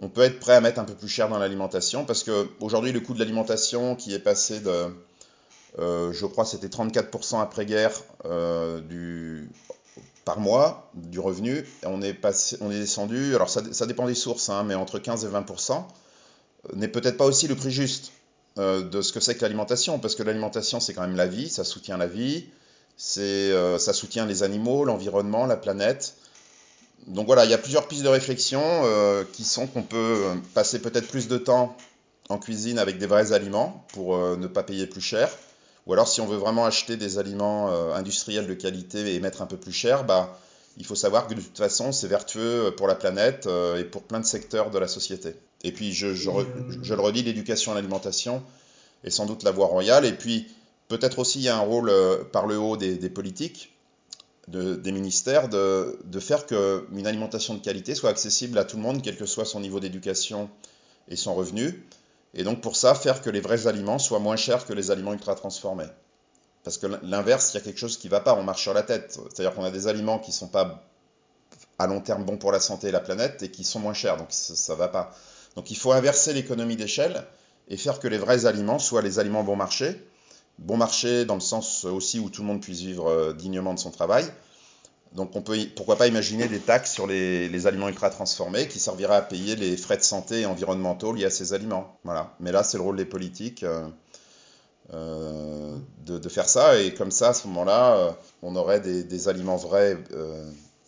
[0.00, 3.00] On peut être prêt à mettre un peu plus cher dans l'alimentation parce qu'aujourd'hui, le
[3.00, 4.90] coût de l'alimentation qui est passé de
[5.78, 7.92] euh, je crois c'était 34% après-guerre
[8.24, 9.44] euh,
[10.24, 11.64] par mois du revenu.
[11.84, 14.98] On est, passé, on est descendu, alors ça, ça dépend des sources, hein, mais entre
[14.98, 18.12] 15 et 20%, euh, n'est peut-être pas aussi le prix juste
[18.56, 21.62] de ce que c'est que l'alimentation, parce que l'alimentation c'est quand même la vie, ça
[21.62, 22.48] soutient la vie,
[22.96, 26.16] ça soutient les animaux, l'environnement, la planète.
[27.06, 28.60] Donc voilà, il y a plusieurs pistes de réflexion
[29.32, 30.24] qui sont qu'on peut
[30.54, 31.76] passer peut-être plus de temps
[32.28, 35.30] en cuisine avec des vrais aliments pour ne pas payer plus cher
[35.86, 39.46] Ou alors, si on veut vraiment acheter des aliments industriels de qualité et mettre un
[39.46, 40.38] peu plus cher, bah,
[40.76, 44.20] il faut savoir que de toute façon, c'est vertueux pour la planète et pour plein
[44.20, 45.34] de secteurs de la société.
[45.64, 48.42] Et puis, je, le redis, l'éducation à l'alimentation
[49.02, 50.04] est sans doute la voie royale.
[50.04, 50.46] Et puis,
[50.88, 51.90] peut-être aussi, il y a un rôle
[52.32, 53.72] par le haut des politiques
[54.48, 59.02] des ministères de, de faire qu'une alimentation de qualité soit accessible à tout le monde,
[59.02, 60.48] quel que soit son niveau d'éducation
[61.08, 61.86] et son revenu.
[62.34, 65.12] Et donc pour ça, faire que les vrais aliments soient moins chers que les aliments
[65.12, 65.88] ultra transformés.
[66.64, 68.74] Parce que l'inverse, il y a quelque chose qui ne va pas, on marche sur
[68.74, 69.18] la tête.
[69.30, 70.84] C'est-à-dire qu'on a des aliments qui ne sont pas
[71.78, 74.16] à long terme bons pour la santé et la planète et qui sont moins chers,
[74.16, 75.14] donc ça ne va pas.
[75.56, 77.24] Donc il faut inverser l'économie d'échelle
[77.68, 80.07] et faire que les vrais aliments soient les aliments bon marché,
[80.58, 83.78] bon marché dans le sens aussi où tout le monde puisse vivre euh, dignement de
[83.78, 84.24] son travail.
[85.14, 89.16] Donc on peut, pourquoi pas imaginer des taxes sur les, aliments ultra transformés qui serviraient
[89.16, 91.96] à payer les frais de santé et environnementaux liés à ces aliments.
[92.04, 92.34] Voilà.
[92.40, 93.88] Mais là, c'est le rôle des politiques euh,
[94.92, 96.78] euh, de, faire ça.
[96.78, 99.96] Et comme ça, à ce moment-là, on aurait des, aliments vrais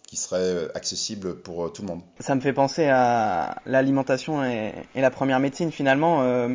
[0.07, 2.03] qui seraient accessibles pour tout le monde.
[2.18, 6.49] Ça me fait penser à l'alimentation et, et, la première médecine finalement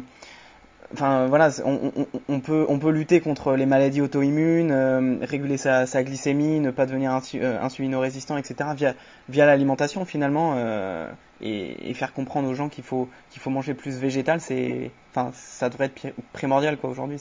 [0.94, 6.86] enfin voilà, on, peut lutter contre les maladies auto-immunes, euh, réguler sa, glycémie, ne pas
[6.86, 8.70] devenir insu, euh, insulino-résistant, etc.
[9.30, 11.10] via l'alimentation finalement euh,
[11.42, 15.70] et, faire comprendre aux gens qu'il faut qu'il faut manger plus végétal, c'est enfin ça
[15.70, 17.20] devrait être primordial quoi aujourd'hui.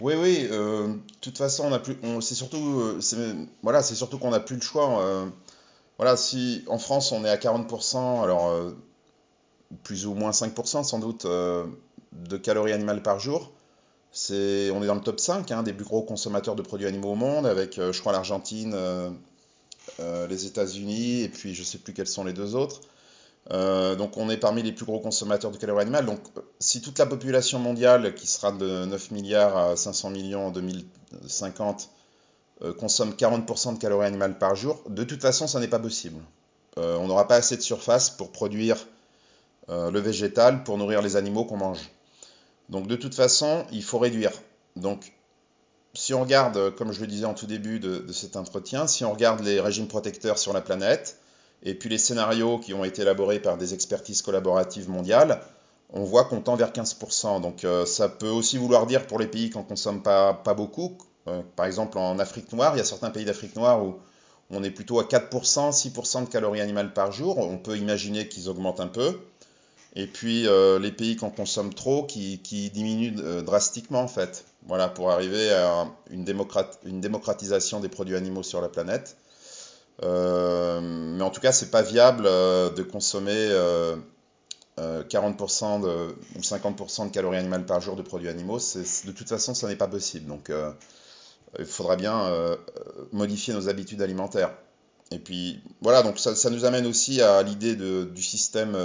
[0.00, 2.98] Oui oui, de toute façon on a plus, c'est surtout
[3.62, 5.02] voilà c'est surtout qu'on n'a plus le choix.
[5.98, 8.52] voilà si en France on est à 40%, alors
[9.82, 11.26] plus ou moins 5% sans doute
[12.12, 13.52] de calories animales par jour.
[14.30, 17.14] On est dans le top 5 hein, des plus gros consommateurs de produits animaux au
[17.14, 19.10] monde, avec, euh, je crois, l'Argentine, euh,
[20.00, 22.80] euh, les États-Unis, et puis je ne sais plus quels sont les deux autres.
[23.50, 26.06] donc on est parmi les plus gros consommateurs de calories animales.
[26.06, 26.20] Donc
[26.58, 31.88] si toute la population mondiale, qui sera de 9 milliards à 500 millions en 2050,
[32.78, 36.20] consomme 40% de calories animales par jour, de toute façon, ça n'est pas possible.
[36.76, 38.76] on n'aura pas assez de surface pour produire
[39.68, 41.88] le végétal, pour nourrir les animaux qu'on mange.
[42.68, 44.32] Donc de toute façon, il faut réduire.
[44.76, 45.12] Donc
[45.94, 49.12] si on regarde, comme je le disais en tout début de, cet entretien, si on
[49.12, 51.18] regarde les régimes protecteurs sur la planète,
[51.62, 55.40] et puis les scénarios qui ont été élaborés par des expertises collaboratives mondiales,
[55.90, 57.40] on voit qu'on tend vers 15%.
[57.40, 60.54] Donc euh, ça peut aussi vouloir dire pour les pays qui n'en consomment pas, pas
[60.54, 60.96] beaucoup,
[61.26, 63.98] euh, par exemple en Afrique noire, il y a certains pays d'Afrique noire où
[64.50, 67.38] on est plutôt à 4%, 6% de calories animales par jour.
[67.38, 69.18] On peut imaginer qu'ils augmentent un peu.
[69.98, 72.38] Et puis euh, les pays qui en consomment trop qui,
[72.72, 74.44] diminuent euh, drastiquement en fait.
[74.68, 79.16] Voilà, pour arriver à une, démocratisation des produits animaux sur la planète.
[80.04, 83.50] Euh, mais en tout cas, c'est pas viable de consommer
[84.78, 85.82] 40%
[86.36, 88.58] ou 50% de calories animales par jour de produits animaux.
[88.58, 90.26] de toute façon, ça n'est pas possible.
[90.26, 90.52] Donc,
[91.58, 92.30] il faudra bien
[93.10, 94.52] modifier nos habitudes alimentaires.
[95.10, 98.76] Et puis, voilà, donc ça, ça nous amène aussi à l'idée du système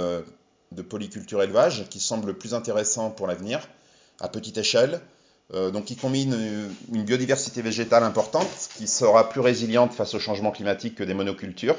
[0.74, 3.68] de polyculture élevage qui semble le plus intéressant pour l'avenir,
[4.20, 5.00] à petite échelle.
[5.52, 10.50] Euh, donc qui combine une, biodiversité végétale importante, qui sera plus résiliente face au changement
[10.50, 11.76] climatique que des monocultures.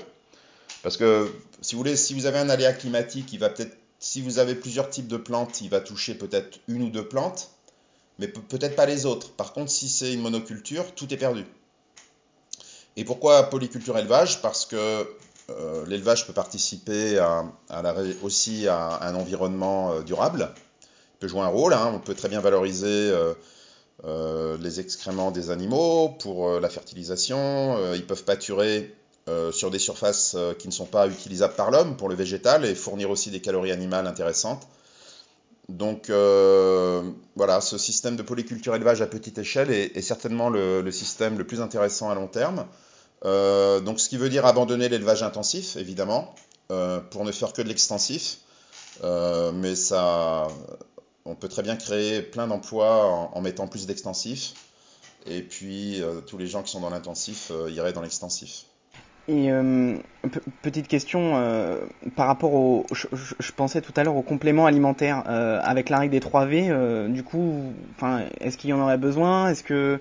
[0.83, 4.21] Parce que si vous voulez, si vous avez un aléa climatique, il va peut-être, si
[4.21, 7.49] vous avez plusieurs types de plantes, il va toucher peut-être une ou deux plantes,
[8.19, 9.31] mais peut-être pas les autres.
[9.31, 11.43] Par contre, si c'est une monoculture, tout est perdu.
[12.97, 14.43] Et pourquoi polyculture élevage?
[14.43, 15.09] Parce que
[15.51, 17.45] euh, l'élevage peut participer à,
[18.23, 20.51] aussi à un environnement euh, durable.
[20.83, 21.73] Il peut jouer un rôle.
[21.73, 21.91] Hein.
[21.93, 23.13] On peut très bien valoriser
[24.03, 27.93] euh, les excréments des animaux pour la fertilisation.
[27.93, 28.93] ils peuvent pâturer
[29.51, 33.09] sur des surfaces qui ne sont pas utilisables par l'homme pour le végétal et fournir
[33.09, 34.67] aussi des calories animales intéressantes.
[35.69, 41.47] Donc voilà, ce système de polyculture élevage à petite échelle est, certainement le, système le
[41.47, 42.67] plus intéressant à long terme.
[43.25, 46.33] Euh, donc ce qui veut dire abandonner l'élevage intensif, évidemment,
[46.71, 48.37] euh, pour ne faire que de l'extensif.
[49.03, 50.47] Euh, mais ça,
[51.25, 54.53] on peut très bien créer plein d'emplois en, mettant plus d'extensif.
[55.27, 58.65] Et puis tous les gens qui sont dans l'intensif iraient dans l'extensif.
[59.27, 59.49] Et
[60.61, 61.33] petite question
[62.15, 66.19] par rapport au, je, pensais tout à l'heure au complément alimentaire avec la règle des
[66.19, 67.07] 3 V.
[67.09, 67.73] du coup,
[68.39, 69.49] est-ce qu'il y en aurait besoin?
[69.49, 69.99] Est-ce que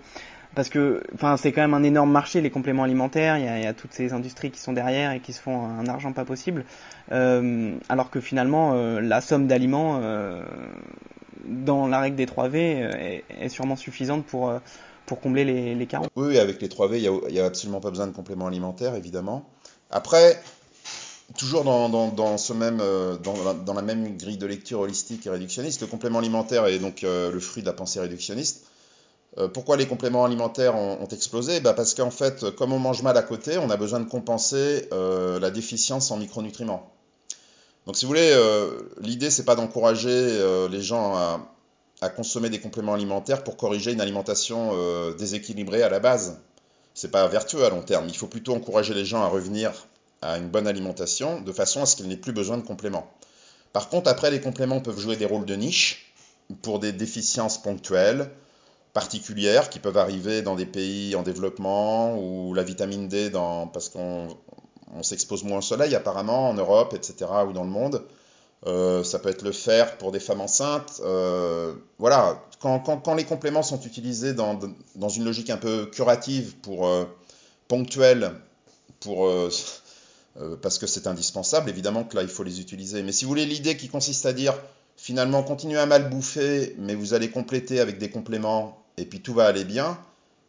[0.55, 3.75] parce que enfin c'est quand même un énorme marché les compléments alimentaires il y, a,
[3.75, 6.65] toutes ces industries qui sont derrière et qui se font un argent pas possible
[7.13, 10.43] euh, alors que finalement euh, la somme d'aliments euh,
[11.47, 14.53] dans la règle des 3 V est, sûrement suffisante pour
[15.07, 16.09] pour combler les, carences.
[16.17, 19.49] Oui, avec les 3 V il n'y a, absolument pas besoin de compléments alimentaires évidemment
[19.91, 20.41] après
[21.39, 22.83] Toujours dans, dans, ce même,
[23.25, 27.41] dans, la même grille de lecture holistique et réductionniste, le complément alimentaire est donc le
[27.41, 28.67] fruit de la pensée réductionniste.
[29.53, 31.61] Pourquoi les compléments alimentaires ont, explosé?
[31.61, 34.89] Bah Parce qu'en fait, comme on mange mal à côté, on a besoin de compenser
[34.93, 36.93] la déficience en micronutriments.
[37.87, 38.33] Donc si vous voulez,
[39.01, 41.41] l'idée, c'est pas d'encourager les gens à,
[42.01, 44.73] à, consommer des compléments alimentaires pour corriger une alimentation
[45.19, 46.39] déséquilibrée à la base.
[46.95, 48.07] C'est pas vertueux à long terme.
[48.09, 49.73] Il faut plutôt encourager les gens à revenir
[50.25, 53.11] à une bonne alimentation de façon à ce qu'ils n'aient plus besoin de compléments.
[53.73, 56.15] Par contre, après, les compléments peuvent jouer des rôles de niche
[56.63, 58.31] pour des déficiences ponctuelles,
[58.95, 63.31] particulières, qui peuvent arriver dans des pays en développement, ou la vitamine D,
[63.73, 64.29] parce qu'on
[65.03, 68.03] s'expose moins au soleil apparemment en Europe, etc., ou dans le monde.
[68.67, 71.03] Euh, ça peut être le fer pour des femmes enceintes.
[71.05, 74.59] Euh, voilà, quand, quand, les compléments sont utilisés dans,
[74.95, 77.05] dans, une logique un peu curative, pour euh,
[77.69, 78.33] ponctuelle,
[79.01, 79.29] pour
[80.63, 83.03] parce que c'est indispensable, évidemment que là, il faut les utiliser.
[83.03, 84.55] Mais si vous voulez, l'idée qui consiste à dire,
[84.97, 89.35] finalement, continuez à mal bouffer, mais vous allez compléter avec des compléments, et puis tout
[89.35, 89.99] va aller bien,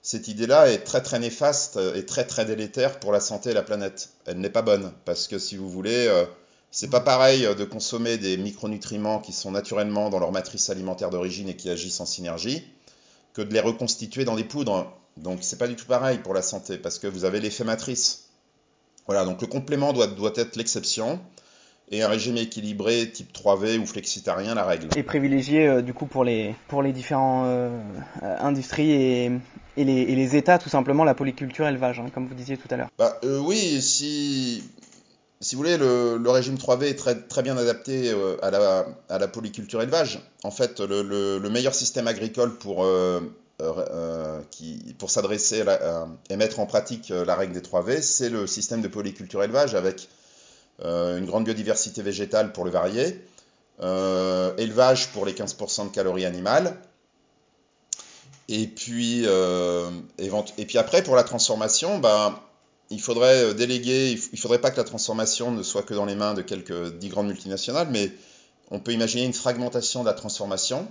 [0.01, 3.63] cette idée-là est très très néfaste et très très délétère pour la santé et la
[3.63, 4.09] planète.
[4.27, 6.25] Elle n'est pas bonne, parce que si vous voulez, euh,
[6.69, 11.49] c'est pas pareil de consommer des micronutriments qui sont naturellement dans leur matrice alimentaire d'origine
[11.49, 12.63] et qui agissent en synergie,
[13.33, 14.93] que de les reconstituer dans des poudres.
[15.17, 18.25] Donc c'est pas du tout pareil pour la santé, parce que vous avez l'effet matrice.
[19.07, 21.19] Voilà, donc le complément doit, doit être l'exception
[21.91, 24.87] et un régime équilibré type 3V ou flexitarien la règle.
[24.95, 27.79] Et privilégié euh, du coup pour les, pour les différentes euh,
[28.39, 29.25] industries et,
[29.77, 32.67] et, les, et, les, États tout simplement la polyculture élevage, hein, comme vous disiez tout
[32.71, 32.89] à l'heure.
[32.97, 34.63] Bah, euh, oui, si,
[35.41, 38.11] si vous voulez, le, le, régime 3V est très, très bien adapté
[38.41, 40.19] à, la, à la polyculture élevage.
[40.43, 41.03] En fait, le,
[41.37, 42.83] le meilleur système agricole pour
[43.61, 45.63] euh, euh, qui, pour s'adresser
[46.29, 49.41] et mettre en pratique euh, la règle des 3 V, c'est le système de polyculture
[49.43, 50.09] élevage avec
[50.83, 53.21] une grande biodiversité végétale pour le varié,
[53.79, 56.77] élevage pour les 15% de calories animales,
[58.47, 62.43] et puis, et puis après, pour la transformation, bah,
[62.89, 66.15] il faudrait déléguer, il ne faudrait pas que la transformation ne soit que dans les
[66.15, 68.11] mains de quelques dix grandes multinationales, mais
[68.71, 70.87] on peut imaginer une fragmentation de la transformation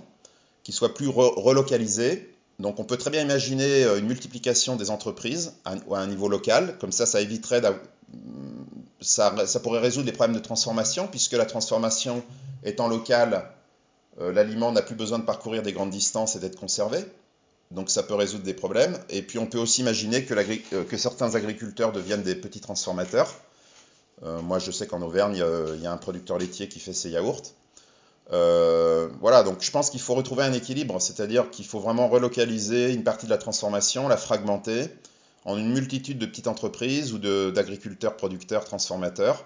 [0.63, 2.33] qui soit plus relocalisée.
[2.59, 6.77] Donc on peut très bien imaginer euh, une multiplication des entreprises à, un niveau local,
[6.79, 7.61] comme ça ça éviterait
[9.01, 9.31] ça,
[9.61, 12.23] pourrait résoudre les problèmes de transformation, puisque la transformation
[12.63, 13.49] étant locale,
[14.19, 16.99] euh, l'aliment n'a plus besoin de parcourir des grandes distances et d'être conservé.
[17.71, 18.97] Donc ça peut résoudre des problèmes.
[19.09, 23.33] Et puis on peut aussi imaginer que, euh, certains agriculteurs deviennent des petits transformateurs.
[24.21, 25.43] moi je sais qu'en Auvergne,
[25.75, 27.53] il y a un producteur laitier qui fait ses yaourts.
[28.33, 32.91] Euh, voilà, donc je pense qu'il faut retrouver un équilibre, c'est-à-dire qu'il faut vraiment relocaliser
[32.93, 34.87] une partie de la transformation, la fragmenter
[35.45, 39.45] en une multitude de petites entreprises ou d'agriculteurs, producteurs, transformateurs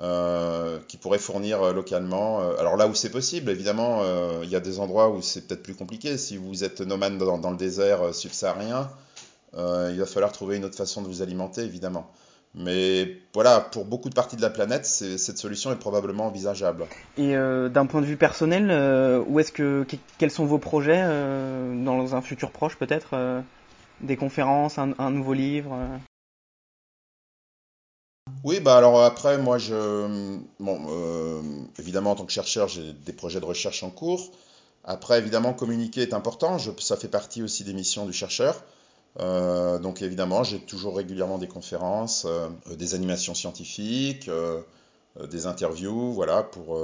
[0.00, 2.40] euh, qui pourraient fournir euh, localement.
[2.58, 4.02] alors là où c'est possible, évidemment,
[4.42, 6.18] il y a des endroits où c'est peut-être plus compliqué.
[6.18, 8.90] Si vous êtes nomade dans, le désert subsaharien,
[9.56, 12.10] il va falloir trouver une autre façon de vous alimenter, évidemment.
[12.56, 16.86] Mais voilà, pour beaucoup de parties de la planète, cette solution est probablement envisageable.
[17.18, 19.84] Et euh, d'un point de vue personnel, euh, où est-ce que,
[20.18, 23.16] quels sont vos projets euh, dans un futur proche peut-être
[24.00, 25.76] Des conférences, un, nouveau livre
[28.42, 33.40] Oui, bah alors après, moi, je, bon, évidemment, en tant que chercheur, j'ai des projets
[33.40, 34.30] de recherche en cours.
[34.84, 36.58] Après, évidemment, communiquer est important.
[36.78, 38.62] Ça fait partie aussi des missions du chercheur.
[39.20, 44.60] Euh, donc évidemment, j'ai toujours régulièrement des conférences, euh, des animations scientifiques, euh,
[45.30, 46.80] des interviews, voilà, pour,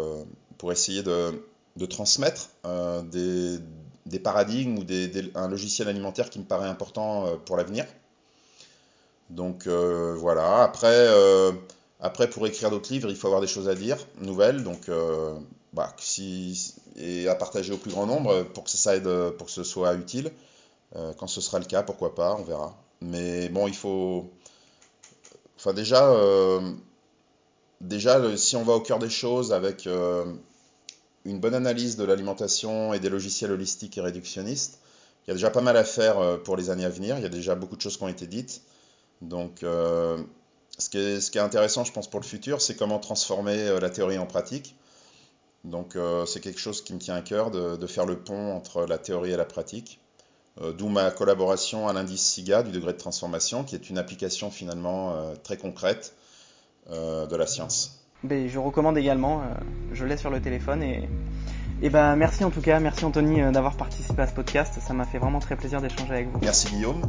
[0.57, 1.45] pour essayer de,
[1.77, 2.51] de transmettre
[3.11, 3.59] des,
[4.11, 7.87] des, paradigmes ou des, un logiciel alimentaire qui me paraît important pour l'avenir.
[9.31, 11.09] Donc voilà, après,
[12.01, 14.91] après pour écrire d'autres livres, il faut avoir des choses à dire, nouvelles, donc
[15.73, 19.53] bah, si, et à partager au plus grand nombre pour que ça aide, pour que
[19.53, 20.33] ce soit utile.
[20.97, 22.75] Euh, quand ce sera le cas, pourquoi pas, on verra.
[23.01, 24.31] Mais bon, il faut.
[25.57, 26.73] Enfin, déjà, euh,
[27.81, 30.25] déjà si on va au cœur des choses avec euh,
[31.25, 34.81] une bonne analyse de l'alimentation et des logiciels holistiques et réductionnistes,
[35.27, 37.18] il y a déjà pas mal à faire pour les années à venir.
[37.18, 38.62] Il y a déjà beaucoup de choses qui ont été dites.
[39.21, 42.99] Donc, ce qui, est, ce, qui est, intéressant, je pense, pour le futur, c'est comment
[42.99, 44.77] transformer la théorie en pratique.
[45.64, 45.97] Donc,
[46.27, 49.33] c'est quelque chose qui me tient à cœur de, faire le pont entre la théorie
[49.33, 50.01] et la pratique.
[50.61, 54.51] Euh, d'où ma collaboration à l'indice SIGA du degré de transformation, qui est une application
[54.51, 56.14] finalement euh, très concrète
[56.91, 57.99] euh, de la science.
[58.23, 59.43] Ben, je recommande également,
[59.93, 61.09] je l'ai sur le téléphone et,
[61.83, 65.07] et ben, merci en tout cas, merci Anthony d'avoir participé à ce podcast, ça m'a
[65.07, 66.39] fait vraiment très plaisir d'échanger avec vous.
[66.43, 67.01] Merci Guillaume.